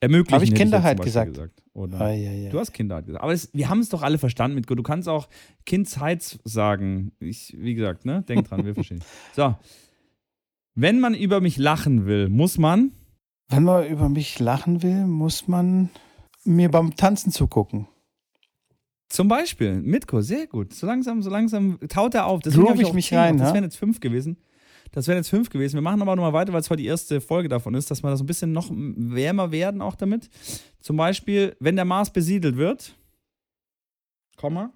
[0.01, 0.35] Ermöglichen.
[0.35, 1.63] Hab ich Kinderheit zum Beispiel gesagt?
[1.79, 2.01] Oder?
[2.01, 2.51] Ah, ja, ja.
[2.51, 3.23] Du hast Kindheit gesagt.
[3.23, 5.29] Aber das, wir haben es doch alle verstanden mit Du kannst auch
[5.65, 7.13] Kindheit sagen.
[7.21, 8.25] Ich, wie gesagt, ne?
[8.29, 9.03] Denk dran, wir verstehen.
[9.35, 9.55] So.
[10.75, 12.93] Wenn man über mich lachen will, muss man.
[13.49, 15.91] Wenn man über mich lachen will, muss man
[16.45, 17.87] mir beim Tanzen zugucken.
[19.09, 20.75] Zum Beispiel, Mitko, sehr gut.
[20.75, 22.41] So langsam, so langsam taut er auf.
[22.43, 23.39] Deswegen Groove ich auch mich rein.
[23.39, 24.37] Das wären jetzt fünf gewesen.
[24.93, 25.75] Das wären jetzt fünf gewesen.
[25.75, 28.11] Wir machen aber nochmal weiter, weil es heute die erste Folge davon ist, dass wir
[28.11, 30.31] da so ein bisschen noch wärmer werden auch damit.
[30.81, 32.95] Zum Beispiel, wenn der Mars besiedelt wird,
[34.39, 34.73] Komma,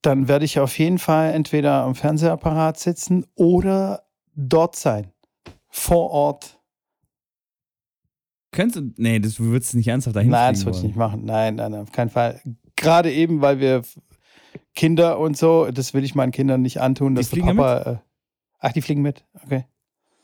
[0.00, 4.04] Dann werde ich auf jeden Fall entweder am Fernsehapparat sitzen oder
[4.36, 5.12] dort sein.
[5.68, 6.60] Vor Ort.
[8.52, 11.24] könntest du, nee, das, du würdest nicht ernsthaft dahin nein, das würde ich nicht machen.
[11.24, 12.40] Nein, nein, nein, auf keinen Fall.
[12.76, 13.82] Gerade eben, weil wir
[14.78, 17.82] Kinder und so, das will ich meinen Kindern nicht antun, Die dass der Papa.
[17.82, 17.98] Äh,
[18.60, 19.24] ach, die fliegen mit.
[19.44, 19.64] Okay.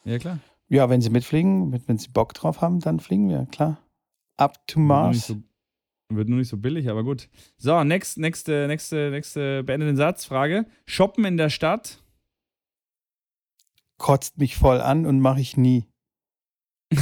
[0.05, 0.38] Ja, klar.
[0.68, 3.78] Ja, wenn sie mitfliegen, mit- wenn sie Bock drauf haben, dann fliegen wir, klar.
[4.36, 5.14] Up to Wird nur, Mars.
[5.16, 5.36] nicht so,
[6.09, 7.28] wird nur nicht so billig, aber gut.
[7.59, 10.24] So, next, nächste, nächste, nächste, beende den Satz.
[10.24, 10.66] Frage.
[10.86, 12.00] Shoppen in der Stadt.
[13.98, 15.84] Kotzt mich voll an und mache ich nie.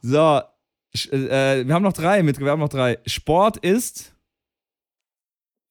[0.00, 0.40] So,
[1.10, 2.98] äh, wir haben noch drei mit, wir haben noch drei.
[3.06, 4.14] Sport ist.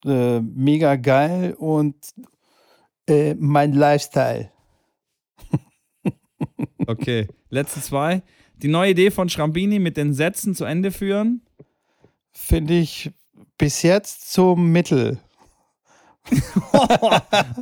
[0.05, 1.95] Äh, mega geil und
[3.07, 4.51] äh, mein Lifestyle.
[6.87, 8.23] Okay, letzte zwei.
[8.55, 11.41] Die neue Idee von Schrambini mit den Sätzen zu Ende führen.
[12.31, 13.11] Finde ich
[13.57, 15.19] bis jetzt zum Mittel.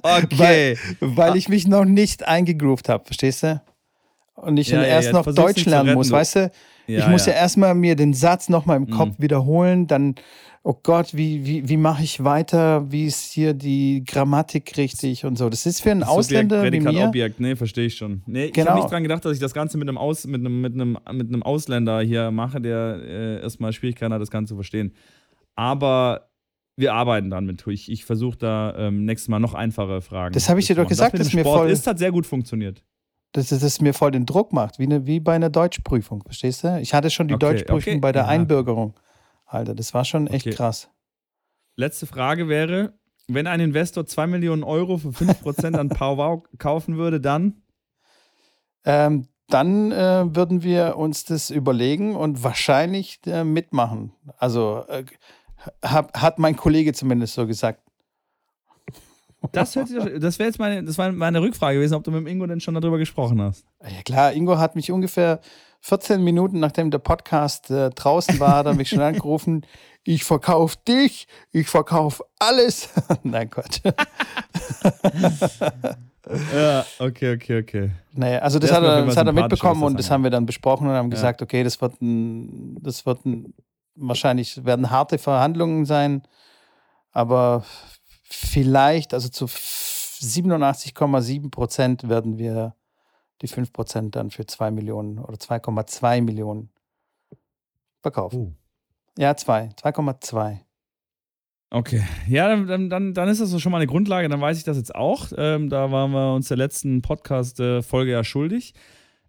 [0.02, 0.78] Okay.
[1.00, 3.62] Weil ich mich noch nicht eingegroovt habe, verstehst du?
[4.36, 6.14] Und ich Ja, dann ja, erst noch Deutsch lernen retten, muss, du.
[6.14, 6.52] weißt du?
[6.88, 9.24] ich muss ja, erstmal mir den Satz nochmal im Kopf Mhm.
[9.24, 10.16] wiederholen, dann,
[10.70, 12.92] oh Gott, wie, wie, wie mache ich weiter?
[12.92, 15.50] Wie ist hier die Grammatik richtig und so?
[15.50, 17.08] Das ist für einen Ausländer wie Prädikat, mir.
[17.08, 18.22] Objekt, nee, verstehe ich schon.
[18.28, 18.70] Nee, ich Genau.
[18.72, 20.98] habe nicht dran gedacht, dass ich das Ganze mit einem, Aus, mit einem, mit einem,
[21.14, 24.94] mit einem Ausländer hier mache, der äh, erstmal Schwierigkeiten hat, das Ganze zu verstehen.
[25.56, 26.30] Aber
[26.78, 27.66] wir arbeiten dran mit.
[27.68, 30.34] Ich, ich versuche da ähm, nächstes Mal noch einfache Fragen.
[30.34, 32.26] Das habe ich dir doch gesagt, das dass mir Sport voll- ist, hat sehr gut
[32.26, 32.84] funktioniert.
[33.34, 36.64] dass dass es mir voll den Druck macht, wie, eine, wie bei einer Deutschprüfung, verstehst
[36.64, 36.80] du?
[36.80, 38.28] Ich hatte schon die Okay, Deutschprüfung okay, bei der ja.
[38.30, 38.94] Einbürgerung.
[39.50, 40.56] Alter, das war schon echt Okay.
[40.56, 40.90] krass.
[41.76, 42.94] Letzte Frage wäre:
[43.28, 47.62] wenn ein Investor 2 Millionen Euro für 5% an Powwow kaufen würde, dann?
[48.86, 54.14] Ähm, dann äh, würden wir uns das überlegen und wahrscheinlich äh, mitmachen.
[54.38, 55.04] Also äh,
[55.84, 57.82] hab, hat mein Kollege zumindest so gesagt.
[59.54, 62.46] Das, das wäre jetzt meine, das war meine Rückfrage gewesen, ob du mit dem Ingo
[62.46, 63.66] denn schon darüber gesprochen hast.
[63.82, 65.40] Ja klar, Ingo hat mich ungefähr
[65.82, 69.66] 14 Minuten nachdem der Podcast äh, draußen war, hat er mich schon angerufen,
[70.04, 72.90] ich verkaufe dich, ich verkaufe alles.
[73.24, 73.82] Nein, Gott.
[76.54, 77.92] ja, okay, okay, okay.
[78.14, 80.88] Naja, also das, hat er, das hat er mitbekommen und das haben wir dann besprochen
[80.88, 81.16] und haben ja.
[81.16, 83.54] gesagt, okay, das wird ein, das wird ein,
[83.96, 86.24] wahrscheinlich werden harte Verhandlungen sein,
[87.12, 87.64] aber
[88.24, 92.76] vielleicht, also zu 87,7 Prozent werden wir
[93.42, 96.70] die 5 Prozent dann für 2 Millionen oder 2,2 Millionen
[98.02, 98.40] verkaufen.
[98.40, 98.54] Uh.
[99.18, 100.60] Ja, 2, 2,2.
[101.72, 104.78] Okay, ja, dann, dann, dann ist das schon mal eine Grundlage, dann weiß ich das
[104.78, 105.28] jetzt auch.
[105.38, 108.74] Ähm, da waren wir uns der letzten Podcast-Folge ja schuldig.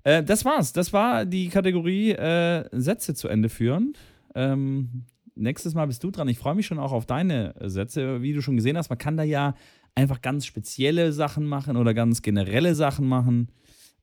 [0.05, 0.73] Äh, das war's.
[0.73, 3.93] Das war die Kategorie äh, Sätze zu Ende führen.
[4.35, 5.05] Ähm,
[5.35, 6.29] nächstes Mal bist du dran.
[6.29, 8.23] Ich freue mich schon auch auf deine Sätze.
[8.23, 9.55] Wie du schon gesehen hast, man kann da ja
[9.95, 13.51] einfach ganz spezielle Sachen machen oder ganz generelle Sachen machen.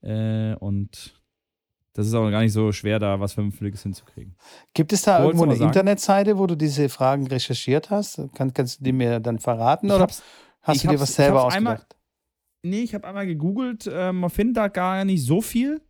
[0.02, 1.14] Äh, und
[1.94, 4.36] das ist auch gar nicht so schwer, da was Vernünftiges hinzukriegen.
[4.72, 8.22] Gibt es da irgendwo eine Internetseite, wo du diese Fragen recherchiert hast?
[8.34, 10.06] Kann, kannst du die mir dann verraten oder
[10.62, 11.56] hast du dir was selber ausgedacht?
[11.56, 11.86] Einmal,
[12.62, 13.86] nee, ich habe einmal gegoogelt.
[13.86, 15.80] Äh, man findet da gar nicht so viel.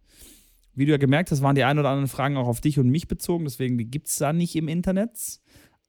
[0.73, 2.89] Wie du ja gemerkt hast, waren die ein oder anderen Fragen auch auf dich und
[2.89, 3.45] mich bezogen.
[3.45, 5.41] Deswegen gibt es da nicht im Internet.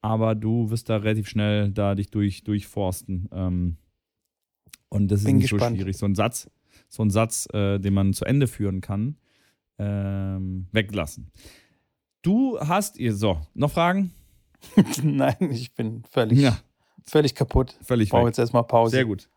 [0.02, 3.30] Aber du wirst da relativ schnell da dich durch, durchforsten.
[3.32, 3.78] Ähm,
[4.90, 5.78] und das ist Bin nicht gespannt.
[5.78, 5.98] so schwierig.
[5.98, 6.50] So ein Satz,
[6.90, 9.16] so ein Satz, äh, den man zu Ende führen kann
[9.80, 11.32] ähm, weglassen.
[12.22, 14.14] Du hast ihr so noch Fragen?
[15.04, 16.60] Nein, ich bin völlig, ja.
[17.08, 17.78] völlig kaputt.
[17.82, 18.08] Völlig.
[18.08, 18.92] Ich brauche jetzt erstmal Pause.
[18.92, 19.30] Sehr gut.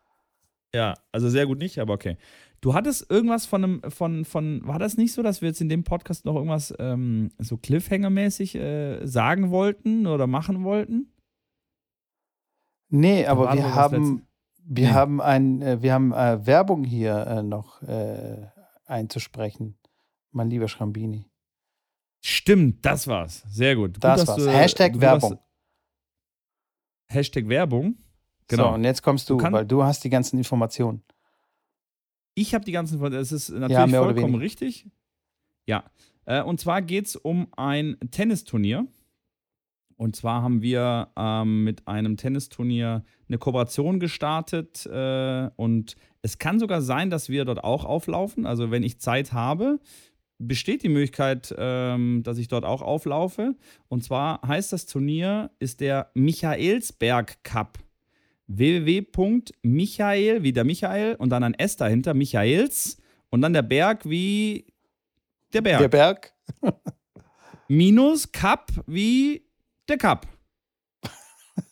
[0.75, 2.17] Ja, also sehr gut nicht, aber okay.
[2.61, 5.69] Du hattest irgendwas von einem, von, von, war das nicht so, dass wir jetzt in
[5.69, 11.13] dem Podcast noch irgendwas ähm, so Cliffhanger-mäßig äh, sagen wollten oder machen wollten?
[12.89, 14.27] Nee, aber wir haben,
[14.65, 14.93] wir nee.
[14.93, 18.47] haben ein, äh, wir haben äh, Werbung hier äh, noch äh,
[18.87, 19.79] einzusprechen
[20.33, 21.31] mein lieber Schrambini.
[22.21, 23.45] Stimmt, das war's.
[23.49, 23.97] Sehr gut.
[24.01, 24.45] Das gut, war's.
[24.45, 25.39] Du, Hashtag du Werbung.
[27.09, 27.97] Hashtag Werbung.
[28.49, 28.69] Genau.
[28.69, 31.03] So, und jetzt kommst du, du weil du hast die ganzen Informationen.
[32.35, 33.23] Ich habe die ganzen Informationen.
[33.23, 34.87] Das ist natürlich ja, vollkommen richtig.
[35.67, 35.85] Ja.
[36.25, 38.87] Äh, und zwar geht es um ein Tennisturnier.
[39.97, 44.87] Und zwar haben wir ähm, mit einem Tennisturnier eine Kooperation gestartet.
[44.87, 48.47] Äh, und es kann sogar sein, dass wir dort auch auflaufen.
[48.47, 49.81] Also wenn ich Zeit habe,
[50.39, 53.55] besteht die Möglichkeit, ähm, dass ich dort auch auflaufe.
[53.89, 57.79] Und zwar heißt das Turnier, ist der Michaelsberg Cup.
[58.47, 62.99] www.michael, wie der Michael und dann ein S dahinter, Michaels
[63.31, 64.67] und dann der Berg wie
[65.53, 65.79] der Berg.
[65.79, 66.35] Der Berg.
[67.69, 69.43] Minus Cup wie
[69.89, 70.27] der Cup.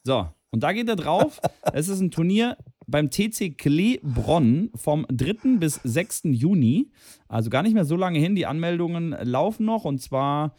[0.05, 1.41] So, und da geht er drauf.
[1.73, 2.57] Es ist ein Turnier
[2.87, 5.59] beim TC Kleebronn vom 3.
[5.59, 6.23] bis 6.
[6.25, 6.91] Juni.
[7.29, 8.35] Also gar nicht mehr so lange hin.
[8.35, 10.55] Die Anmeldungen laufen noch und zwar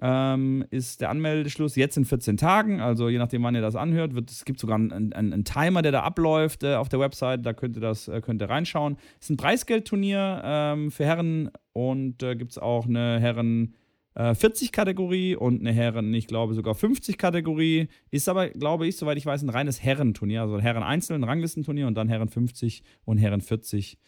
[0.00, 2.80] ähm, ist der Anmeldeschluss jetzt in 14 Tagen.
[2.80, 5.82] Also je nachdem, wann ihr das anhört, wird, es gibt sogar einen, einen, einen Timer,
[5.82, 7.44] der da abläuft äh, auf der Website.
[7.44, 8.96] Da könnt ihr das äh, könnt ihr reinschauen.
[9.20, 13.74] Es ist ein Preisgeldturnier ähm, für Herren und äh, gibt es auch eine Herren-
[14.16, 17.88] 40-Kategorie äh, und eine Herren, ich glaube sogar 50-Kategorie.
[18.10, 20.42] Ist aber, glaube ich, soweit ich weiß, ein reines Herrenturnier.
[20.42, 23.98] Also Herren Einzel, ein Ranglistenturnier und dann Herren 50 und Herren 40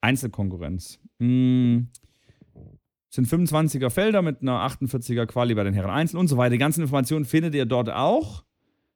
[0.00, 1.00] Einzelkonkurrenz.
[1.18, 1.88] Hm.
[3.10, 6.50] Sind 25er Felder mit einer 48er Quali bei den Herren Einzel und so weiter.
[6.50, 8.44] Die ganzen Informationen findet ihr dort auch.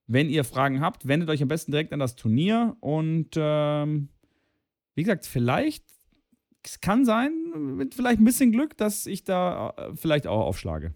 [0.07, 4.09] Wenn ihr Fragen habt, wendet euch am besten direkt an das Turnier und ähm,
[4.95, 5.85] wie gesagt, vielleicht
[6.65, 7.33] es kann sein,
[7.77, 10.95] mit vielleicht ein bisschen Glück, dass ich da äh, vielleicht auch aufschlage.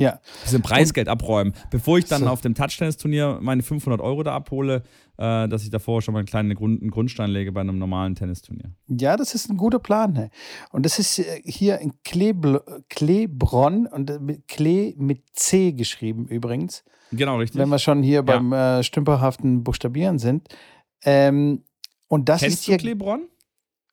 [0.00, 0.18] Ja.
[0.42, 1.52] Bisschen Preisgeld und, abräumen.
[1.70, 2.28] Bevor ich dann so.
[2.28, 4.82] auf dem Touch-Tennis-Turnier meine 500 Euro da abhole,
[5.18, 8.14] äh, dass ich davor schon mal einen kleinen Grund, einen Grundstein lege bei einem normalen
[8.14, 8.72] Tennisturnier.
[8.88, 10.14] Ja, das ist ein guter Plan.
[10.14, 10.30] Ne?
[10.70, 16.26] Und das ist äh, hier in Klebl Klebronn und äh, mit Klee mit C geschrieben
[16.26, 16.82] übrigens.
[17.12, 17.60] Genau, richtig.
[17.60, 18.22] Wenn wir schon hier ja.
[18.22, 20.48] beim äh, stümperhaften Buchstabieren sind.
[21.04, 21.64] Ähm,
[22.08, 22.78] und das Kennst ist hier.
[22.78, 23.28] Du Klebronn?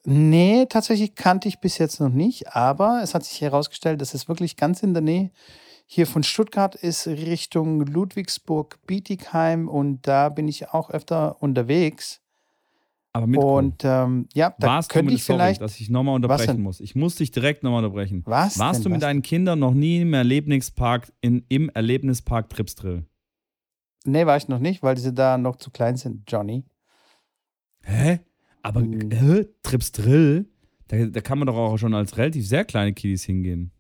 [0.10, 4.30] Nee, tatsächlich kannte ich bis jetzt noch nicht, aber es hat sich herausgestellt, dass es
[4.30, 5.32] wirklich ganz in der Nähe
[5.86, 12.22] hier von Stuttgart ist, Richtung Ludwigsburg, Bietigheim und da bin ich auch öfter unterwegs.
[13.12, 13.74] Aber mitkommen.
[13.74, 15.62] Und ähm, ja, da Warst könnte ich sorry, vielleicht.
[15.62, 16.80] dass ich nochmal unterbrechen muss.
[16.80, 18.24] Ich muss dich direkt nochmal unterbrechen.
[18.26, 18.58] Was?
[18.58, 19.08] Warst denn, du mit was?
[19.10, 23.06] deinen Kindern noch nie im Erlebnispark, in, im Erlebnispark Tripsdrill?
[24.06, 26.64] Nee, war ich noch nicht, weil sie da noch zu klein sind, Johnny.
[27.84, 28.22] Hä?
[28.68, 29.12] Aber Mhm.
[29.12, 29.46] hä?
[29.64, 30.46] Trips Drill?
[30.88, 33.72] Da, da kann man doch auch schon als relativ sehr kleine Kiddies hingehen.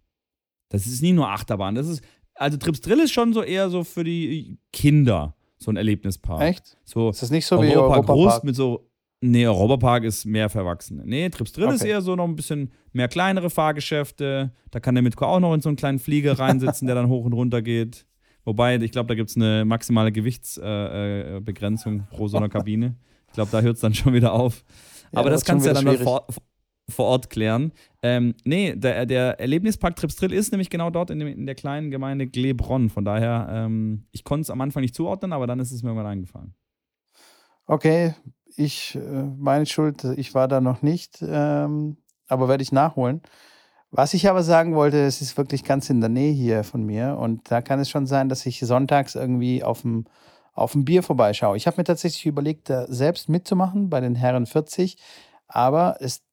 [0.69, 1.75] Das ist nie nur Achterbahn.
[1.75, 2.01] Das ist,
[2.35, 6.41] also Trips Drill ist schon so eher so für die Kinder, so ein Erlebnispark.
[6.41, 6.77] Echt?
[6.83, 8.33] So Ist das nicht so wie Europapark Europapark?
[8.41, 8.89] groß mit so.
[9.19, 11.03] Nee, Europapark ist mehr für Erwachsene.
[11.05, 11.89] Nee, Trips Drill ist Okay.
[11.91, 14.51] eher so noch ein bisschen mehr kleinere Fahrgeschäfte.
[14.69, 17.25] Da kann der Mitko auch noch in so einen kleinen Flieger reinsitzen, der dann hoch
[17.25, 18.05] und runter geht.
[18.45, 22.95] Wobei, ich glaube, da gibt es eine maximale Gewichtsbegrenzung äh, Begrenzung pro so einer Kabine.
[23.27, 24.63] Ich glaube, da hört es dann schon wieder auf.
[25.11, 26.27] Ja, Aber das kannst du ja dann vor,
[26.89, 27.71] vor Ort klären.
[28.01, 31.55] Ähm, nee, der, der Erlebnispark Trips Drill ist nämlich genau dort in, dem, in der
[31.55, 32.89] kleinen Gemeinde Glebronn.
[32.89, 35.93] Von daher, ähm, ich konnte es am Anfang nicht zuordnen, aber dann ist es mir
[35.93, 36.53] mal eingefallen.
[37.65, 38.15] Okay,
[38.55, 41.97] ich, äh, meine Schuld, ich war da noch nicht, ähm,
[42.27, 43.21] aber werde ich nachholen.
[43.91, 47.17] Was ich aber sagen wollte, es ist wirklich ganz in der Nähe hier von mir
[47.19, 50.05] und da kann es schon sein, dass ich sonntags irgendwie auf dem,
[50.57, 51.55] auf dem Bier vorbeischaue.
[51.55, 54.97] Ich habe mir tatsächlich überlegt, da selbst mitzumachen bei den Herren 40,
[55.47, 56.23] aber es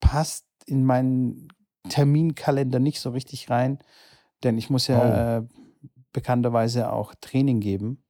[0.00, 1.48] passt in meinen
[1.88, 3.78] Terminkalender nicht so richtig rein,
[4.42, 5.42] denn ich muss ja äh,
[6.12, 8.04] bekannterweise auch Training geben.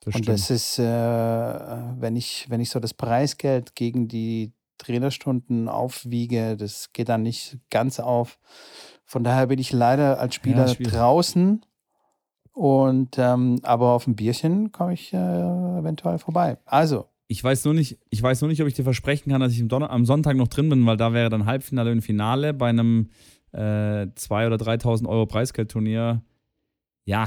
[0.00, 5.68] Das Und das ist, äh, wenn, ich, wenn ich so das Preisgeld gegen die Trainerstunden
[5.68, 8.38] aufwiege, das geht dann nicht ganz auf.
[9.04, 10.92] Von daher bin ich leider als Spieler schwierig.
[10.92, 11.64] draußen.
[12.52, 16.58] Und ähm, aber auf ein Bierchen komme ich äh, eventuell vorbei.
[16.66, 19.52] Also, Ich weiß nur nicht, ich weiß nur nicht, ob ich dir versprechen kann, dass
[19.52, 23.08] ich am, Sonntag noch drin bin, weil da wäre dann Halbfinale und Finale bei einem
[23.52, 26.22] äh, 2.000 oder 3.000 Euro Preisgeldturnier.
[27.04, 27.26] Ja,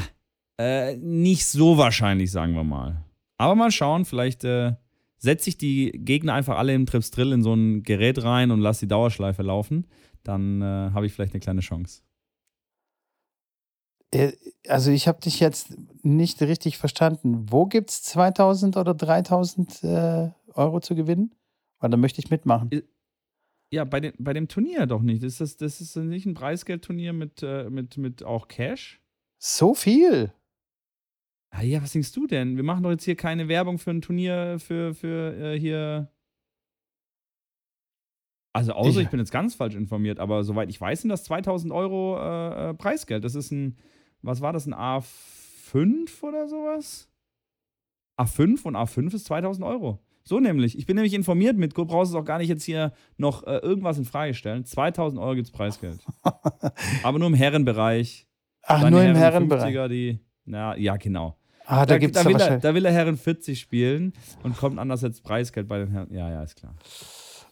[0.60, 3.04] äh, nicht so wahrscheinlich, sagen wir mal.
[3.38, 4.74] Aber mal schauen, vielleicht äh,
[5.18, 8.62] setze ich die Gegner einfach alle im Trips Drill in so ein Gerät rein und
[8.62, 9.88] lasse die Dauerschleife laufen.
[10.24, 12.04] Dann äh, habe ich vielleicht eine kleine Chance.
[14.68, 17.46] Also ich habe dich jetzt nicht richtig verstanden.
[17.50, 21.36] Wo gibt es 2000 oder 3000 äh, Euro zu gewinnen?
[21.80, 22.70] Weil da möchte ich mitmachen.
[23.72, 25.24] Ja, bei, den, bei dem Turnier doch nicht.
[25.24, 29.02] Das ist, das ist nicht ein Preisgeldturnier mit, äh, mit, mit auch Cash.
[29.38, 30.32] So viel.
[31.50, 32.58] Ah ja, was denkst du denn?
[32.58, 36.12] Wir machen doch jetzt hier keine Werbung für ein Turnier für, für äh, hier.
[38.56, 41.74] Also, außer Ich- bin jetzt ganz falsch informiert, aber soweit ich weiß, sind das 2000
[41.74, 43.26] Euro äh, äh, Preisgeld.
[43.26, 43.78] Das ist ein,
[44.22, 47.10] was war das, ein A5 oder sowas?
[48.18, 50.00] A5 und A5 ist 2000 Euro.
[50.24, 50.78] So nämlich.
[50.78, 53.58] Ich bin nämlich informiert mit, du brauchst es auch gar nicht jetzt hier noch äh,
[53.58, 54.64] irgendwas in Frage stellen.
[54.64, 56.00] 2000 Euro gibt es Preisgeld.
[57.04, 58.26] aber nur im Herrenbereich.
[58.64, 59.76] Ach, Deine nur im Herren Herrenbereich.
[59.76, 61.38] 50er, die, na, ja, genau.
[61.66, 64.56] Ah, da, Da, gibt da, es will er, da will er Herren 40 spielen und
[64.58, 66.12] kommt anders als Preisgeld bei den Herren.
[66.14, 66.74] Ja, ja, ist klar.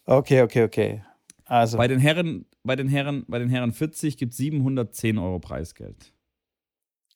[0.06, 1.04] Okay, okay, okay.
[1.46, 5.40] Also, Bei den Herren, bei den Herren, bei den Herren 40 gibt es 710 Euro
[5.40, 6.14] Preisgeld.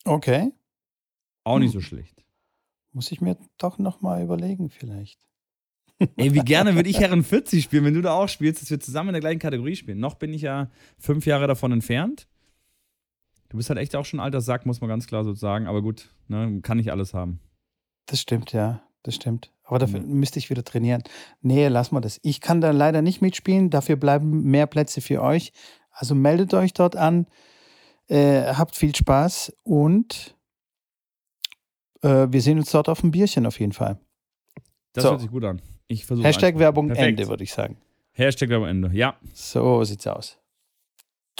[0.05, 0.51] okay.
[1.43, 1.79] Auch nicht Hm.
[1.79, 2.25] so schlecht.
[2.91, 5.19] Muss ich mir doch noch mal überlegen, vielleicht.
[6.17, 8.79] Ey, wie gerne würde ich Herren 40 spielen, wenn du da auch spielst, dass wir
[8.81, 9.99] zusammen in der gleichen Kategorie spielen.
[9.99, 12.27] Noch bin ich ja fünf Jahre davon entfernt.
[13.49, 15.67] Du bist halt echt auch schon ein alter Sack, muss man ganz klar so sagen.
[15.67, 17.39] Aber gut, ne, kann nicht alles haben.
[18.07, 18.83] Das stimmt, ja.
[19.03, 19.53] Das stimmt.
[19.67, 20.19] Aber dafür Mhm.
[20.19, 21.03] müsste ich wieder trainieren.
[21.41, 22.19] Nee, lass mal das.
[22.23, 23.69] Ich kann da leider nicht mitspielen.
[23.69, 25.51] Dafür bleiben mehr Plätze für euch.
[25.91, 27.27] Also meldet euch dort an.
[28.07, 30.35] Äh, habt viel Spaß und
[32.01, 33.99] äh, wir sehen uns dort auf dem Bierchen auf jeden Fall.
[34.93, 35.11] Das So.
[35.11, 35.61] hört sich gut an.
[35.87, 36.25] Ich versuche.
[36.27, 37.07] Hashtag Werbung Perfekt.
[37.19, 37.77] Ende, würde ich sagen.
[38.13, 38.89] Hashtag Werbung Ende.
[38.93, 40.37] Ja, So sieht's aus.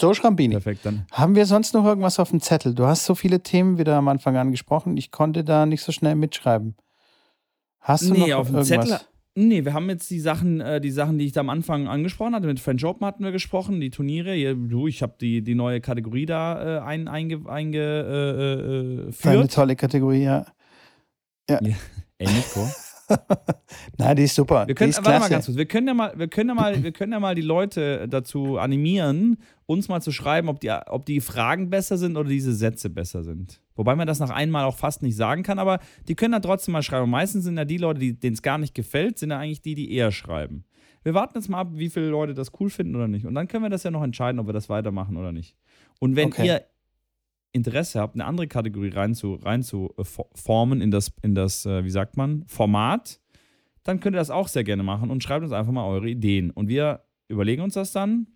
[0.00, 0.54] So, Schrambini.
[0.54, 0.84] perfekt.
[0.84, 2.74] Dann Haben wir sonst noch irgendwas auf dem Zettel?
[2.74, 4.96] Du hast so viele Themen wieder am Anfang angesprochen.
[4.96, 6.76] Ich konnte da nicht so schnell mitschreiben.
[7.80, 8.62] Hast du Nee, noch auf dem?
[8.62, 8.98] Zettel.
[9.34, 12.34] Nee, wir haben jetzt die Sachen, äh, die Sachen, die ich da am Anfang angesprochen
[12.34, 12.48] hatte.
[12.48, 14.56] Mit French Open hatten wir gesprochen, die Turniere.
[14.56, 19.30] Du, ich habe die, die neue Kategorie da äh, ein, einge, einge, äh, äh, Für
[19.30, 20.44] eine tolle Kategorie, ja.
[21.48, 21.58] Ey,
[22.20, 22.68] Nico.
[23.96, 24.66] Nein, die ist super.
[24.66, 25.30] Wir können, die ist warte mal klasse.
[25.32, 25.56] ganz kurz.
[25.56, 28.58] Wir können ja mal, wir können ja mal, wir können ja mal die Leute dazu
[28.58, 32.90] animieren, uns mal zu schreiben, ob die, ob die Fragen besser sind oder diese Sätze
[32.90, 33.62] besser sind.
[33.78, 36.72] Wobei man das nach einmal auch fast nicht sagen kann, aber die können da trotzdem
[36.72, 37.04] mal schreiben.
[37.04, 39.62] Und meistens sind ja die Leute, die- denen es gar nicht gefällt, sind ja eigentlich
[39.62, 40.64] die, die eher schreiben.
[41.04, 43.24] Wir warten jetzt mal ab, wie viele Leute das cool finden oder nicht.
[43.24, 45.56] Und dann können wir das ja noch entscheiden, ob wir das weitermachen oder nicht.
[46.00, 46.46] Und wenn Okay.
[46.46, 46.62] ihr
[47.52, 51.34] Interesse habt, eine andere Kategorie rein zu, rein zu äh, fo- formen in das, in
[51.34, 53.20] das, äh, wie sagt man, Format,
[53.84, 56.50] dann könnt ihr das auch sehr gerne machen und schreibt uns einfach mal eure Ideen.
[56.50, 58.26] Und wir überlegen uns das dann.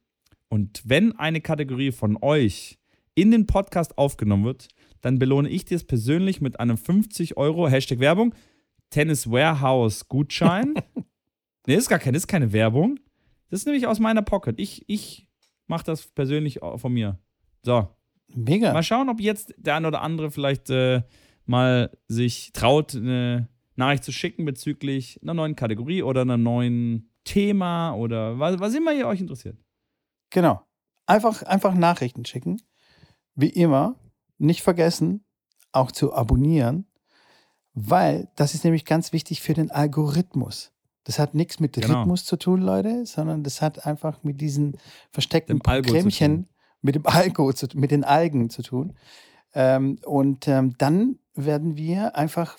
[0.48, 2.78] Und wenn eine Kategorie von euch
[3.14, 4.68] in den Podcast aufgenommen wird,
[5.02, 8.34] dann belohne ich dir es persönlich mit einem 50 Euro Hashtag Werbung
[8.90, 10.74] Tennis Warehouse Gutschein.
[11.66, 12.98] nee, ist gar keine, ist keine Werbung.
[13.50, 14.58] Das ist nämlich aus meiner Pocket.
[14.58, 15.28] Ich, ich
[15.66, 17.18] mache das persönlich von mir.
[17.62, 17.88] So,
[18.34, 18.72] Mega.
[18.72, 21.02] Mal schauen, ob jetzt der ein oder andere vielleicht äh,
[21.44, 27.94] mal sich traut, eine Nachricht zu schicken bezüglich einer neuen Kategorie oder einer neuen Thema
[27.94, 29.58] oder was, was immer ihr euch interessiert.
[30.30, 30.62] Genau.
[31.06, 32.60] Einfach, einfach Nachrichten schicken.
[33.34, 33.96] Wie immer,
[34.42, 35.24] nicht vergessen,
[35.72, 36.86] auch zu abonnieren,
[37.74, 40.72] weil das ist nämlich ganz wichtig für den Algorithmus.
[41.04, 42.00] Das hat nichts mit Genau.
[42.00, 44.76] Rhythmus zu tun, Leute, sondern das hat einfach mit diesen
[45.10, 46.48] versteckten Programmchen,
[46.80, 48.94] mit dem Algo, zu, mit den Algen zu tun.
[49.54, 52.56] Ähm, und ähm, dann werden wir einfach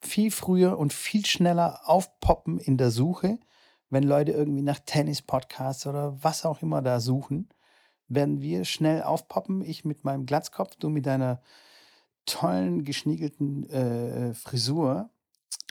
[0.00, 3.38] viel früher und viel schneller aufpoppen in der Suche,
[3.90, 7.48] wenn Leute irgendwie nach Tennis-Podcasts oder was auch immer da suchen,
[8.10, 9.62] werden wir schnell aufpoppen.
[9.64, 11.40] Ich mit meinem Glatzkopf, du mit deiner
[12.26, 15.08] tollen, geschniegelten äh, Frisur.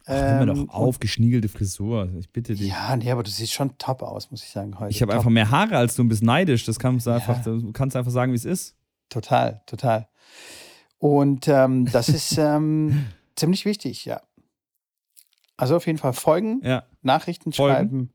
[0.06, 2.10] Ach, hör mir Ähm, doch auf, geschniegelte Frisur.
[2.18, 2.68] Ich bitte dich.
[2.70, 4.90] Ja, nee, aber du siehst schon top aus, muss ich sagen, heute.
[4.92, 6.66] ich habe einfach mehr Haare als du und bist neidisch.
[6.66, 7.52] Das kannst du einfach, Ja.
[7.54, 8.76] du kannst einfach sagen, wie es ist.
[9.10, 10.08] Total, total.
[10.98, 14.22] Und ähm, das ist ähm, ziemlich wichtig, ja.
[15.58, 17.74] Also auf jeden Fall folgen, Ja, Nachrichten Folgen.
[17.76, 18.14] schreiben,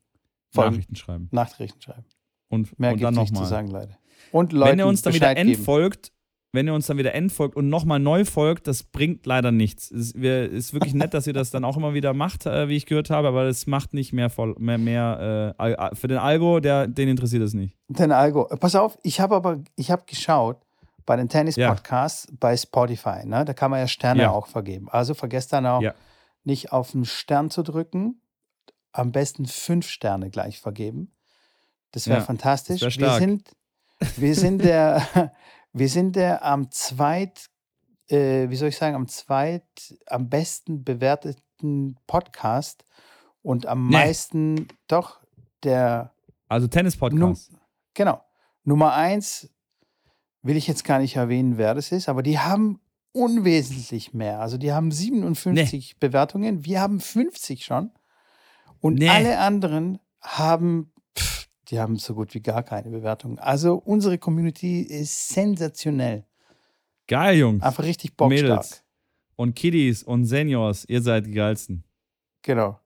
[0.51, 1.29] folgen, Nachrichten schreiben.
[1.31, 2.05] Nachrichten schreiben.
[2.49, 3.49] Und, Mehr und gibt es nicht zu nochmal.
[3.51, 3.99] sagen, Leute.
[4.33, 5.59] Und Leute, Wenn ihr uns dann wieder Bescheid geben.
[5.59, 6.13] entfolgt,
[6.53, 9.91] wenn ihr uns dann wieder entfolgt und nochmal neu folgt, das bringt leider nichts.
[9.91, 12.69] Es ist, wir, ist wirklich nett, dass ihr das dann auch immer wieder macht, äh,
[12.69, 16.19] wie ich gehört habe, aber es macht nicht mehr, voll, mehr, mehr äh, für den
[16.19, 17.77] Algo, der, den interessiert es nicht.
[17.89, 18.45] Den Algo.
[18.61, 20.59] Pass auf, ich habe aber, ich habe geschaut
[21.07, 21.31] bei den Ja.
[21.33, 23.45] Tennis-Podcasts bei Spotify, ne?
[23.45, 24.31] Da kann man ja Sterne Ja.
[24.31, 24.89] auch vergeben.
[24.91, 25.93] Also vergesst dann auch Ja.
[26.45, 28.21] nicht auf den Stern zu drücken.
[28.93, 31.11] Am besten fünf Sterne gleich vergeben.
[31.91, 32.81] Das wäre Ja, fantastisch.
[32.81, 33.51] das wär wir sind,
[34.17, 35.33] wir sind der,
[35.73, 37.47] wir sind der am zweit,
[38.09, 39.65] äh, wie soll ich sagen, am zweit,
[40.07, 42.85] am besten bewerteten Podcast
[43.43, 43.93] und am Nee.
[43.97, 45.21] meisten, doch,
[45.63, 46.13] der
[46.49, 47.51] Also Tennis-Podcast.
[47.95, 48.23] Genau.
[48.65, 49.51] Nummer eins
[50.43, 52.81] will ich jetzt gar nicht erwähnen, wer das ist, aber die haben
[53.13, 54.41] unwesentlich mehr.
[54.41, 57.93] Also die haben 57 Bewertungen, wir haben 50 schon.
[58.81, 59.09] Und Nee.
[59.09, 60.93] alle anderen haben,
[61.71, 63.39] die haben so gut wie gar keine Bewertungen.
[63.39, 66.25] Also unsere Community ist sensationell.
[67.07, 67.63] Geil, Jungs.
[67.63, 68.43] Einfach richtig bockstark.
[68.43, 68.85] Mädels.
[69.37, 71.85] Und Kiddies und Seniors, ihr seid die geilsten.
[72.43, 72.79] Genau.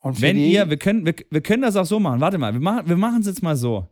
[0.00, 2.20] Und Wenn ihr, wir können, wir, wir können das auch so machen.
[2.20, 3.88] Warte mal, wir machen wir machen es jetzt mal so.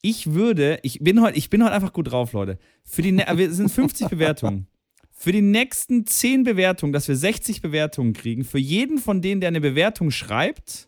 [0.00, 2.58] Ich würde, ich bin heute, ich bin heute einfach gut drauf, Leute.
[2.84, 4.68] Für die, ne- wir sind 50 Bewertungen.
[5.10, 9.48] Für die nächsten 10 Bewertungen, dass wir 60 Bewertungen kriegen, für jeden von denen, der
[9.48, 10.87] eine Bewertung schreibt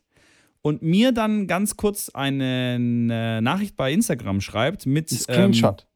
[0.62, 5.86] und mir dann ganz kurz eine, Nachricht bei Instagram schreibt mit ein Screenshot.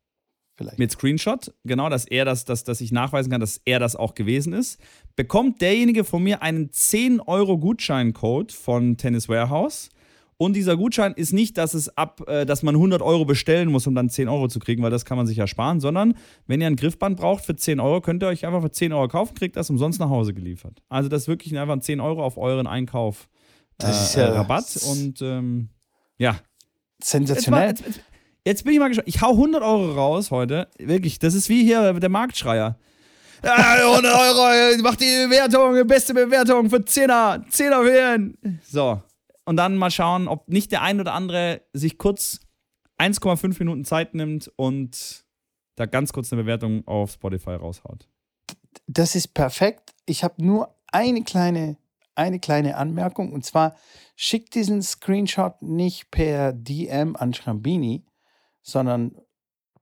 [0.57, 0.79] vielleicht.
[0.79, 4.15] mit Screenshot, genau, dass er das, dass, dass ich nachweisen kann, dass er das auch
[4.15, 4.81] gewesen ist,
[5.17, 9.91] bekommt derjenige von mir einen 10 Euro Gutscheincode von Tennis Warehouse.
[10.37, 13.87] Und dieser Gutschein ist nicht, dass es ab, äh, dass man 100 Euro bestellen muss,
[13.87, 16.15] um dann 10 Euro zu kriegen, weil das kann man sich ja sparen, sondern
[16.49, 19.07] wenn ihr ein Griffband braucht für 10 Euro, könnt ihr euch einfach für 10 Euro
[19.07, 20.83] kaufen, kriegt das umsonst nach Hause geliefert.
[20.89, 23.29] Also das ist wirklich einfach ein 10 Euro auf euren Einkauf
[23.87, 25.69] Das ist ja- äh, Rabatt und ähm,
[26.19, 26.39] ja,
[27.03, 27.69] Sensationell.
[27.71, 28.01] jetzt, jetzt,
[28.45, 29.09] jetzt bin ich mal gespannt.
[29.09, 30.69] Ich hau 100 Euro raus heute.
[30.79, 32.79] Wirklich, das ist wie hier der Marktschreier.
[33.43, 37.45] Ja, 100 Euro, macht die Bewertung, beste Bewertung für 10er.
[37.51, 38.61] 10er wählen.
[38.67, 39.03] So.
[39.45, 42.41] Und dann mal schauen, ob nicht der ein oder andere sich kurz
[42.99, 45.25] 1,5 Minuten Zeit nimmt und
[45.77, 48.09] da ganz kurz eine Bewertung auf Spotify raushaut.
[48.87, 49.93] Das ist perfekt.
[50.07, 51.77] Ich habe nur eine kleine,
[52.15, 53.77] eine kleine Anmerkung und zwar
[54.17, 58.05] schickt diesen Screenshot nicht per DM an Schrambini,
[58.63, 59.17] sondern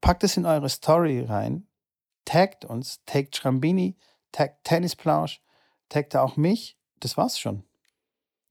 [0.01, 1.67] packt es in eure Story rein,
[2.25, 3.95] taggt uns, taggt Schrambini,
[4.31, 5.41] taggt Tennisplausch,
[5.89, 6.77] taggt auch mich.
[6.99, 7.63] Das war's schon.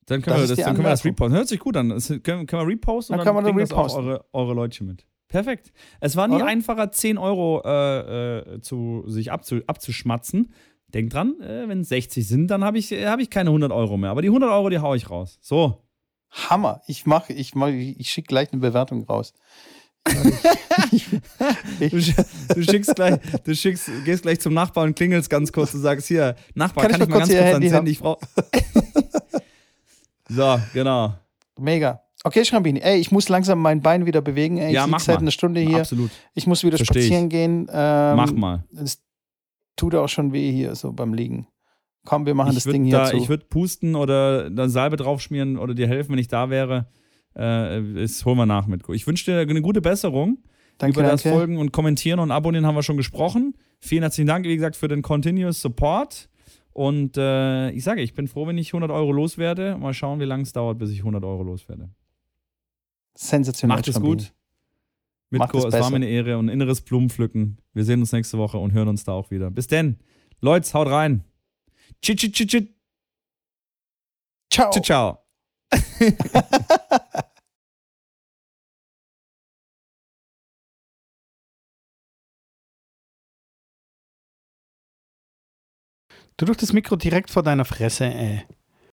[0.07, 1.37] Dann können, Das wir das, dann können wir das reposten.
[1.37, 1.91] Hört sich gut an.
[1.91, 4.85] Das können, können wir reposten Dann und kann man kriegen das auch eure, eure Leute
[4.85, 5.07] mit.
[5.29, 5.73] Perfekt.
[6.01, 6.47] Es war nie Oder?
[6.47, 10.53] einfacher, 10 Euro äh, äh, zu, sich abzu, abzuschmatzen.
[10.95, 13.73] Denkt dran, äh, wenn es 60 sind, dann habe ich, äh, hab ich keine 100
[13.73, 14.11] Euro mehr.
[14.11, 15.39] Aber die 100 Euro, die hau ich raus.
[15.41, 15.83] So.
[16.31, 16.83] Hammer.
[16.87, 19.33] Ich mache, ich mache, ich schicke gleich eine Bewertung raus.
[21.81, 22.25] Du, sch-
[22.55, 26.09] du schickst gleich, du schickst, gehst gleich zum Nachbarn und klingelst ganz kurz und sagst,
[26.09, 27.91] hier, Nachbar, Kann kann, ich ich mal kurz ganz kurz ans Handy?
[27.93, 28.19] Ich brauch...
[30.29, 31.15] so, genau.
[31.59, 32.01] Mega.
[32.25, 34.57] Okay, Schrambini, ey, ich muss langsam mein Bein wieder bewegen.
[34.59, 35.23] Ey, Ja, ich mach lieg seit mal.
[35.23, 35.79] einer Stunde hier.
[35.79, 36.11] Absolut.
[36.35, 37.07] Ich muss wieder Versteh ich.
[37.07, 37.69] spazieren gehen.
[37.73, 38.65] Ähm, Mach mal.
[39.77, 41.47] Tut auch schon weh hier, so beim Liegen.
[42.05, 43.17] Komm, wir machen ich das Ding hier da, zu.
[43.17, 46.89] Ich würde pusten oder da Salbe draufschmieren oder dir helfen, wenn ich da wäre.
[47.35, 48.83] Äh, das holen wir nach mit.
[48.91, 50.39] Ich wünsche dir eine gute Besserung.
[50.79, 51.39] danke, Über das danke.
[51.39, 53.55] Folgen und Kommentieren und Abonnieren haben wir schon gesprochen.
[53.81, 56.29] Vielen herzlichen Dank, wie gesagt, für den Continuous Support.
[56.73, 59.77] Und äh, ich sage, ich bin froh, wenn ich 100 Euro loswerde.
[59.79, 61.91] Mal schauen, wie lange es dauert, bis ich 100 Euro loswerde.
[63.15, 63.77] Sensationell.
[63.77, 64.33] Macht es gut.
[65.33, 67.59] Mitko, es, es war mir eine Ehre und ein inneres Blumenpflücken.
[67.73, 69.51] Wir sehen uns nächste Woche und hören uns da auch wieder.
[69.51, 69.99] Bis denn.
[70.41, 71.25] Leute, haut rein.
[72.03, 72.65] Tschüss, tschüss, tschüss, tschüss.
[74.51, 74.71] Ciao.
[74.71, 75.19] Ciao, ciao.
[86.37, 88.43] du durch Mikro direkt vor deiner Fresse, ey.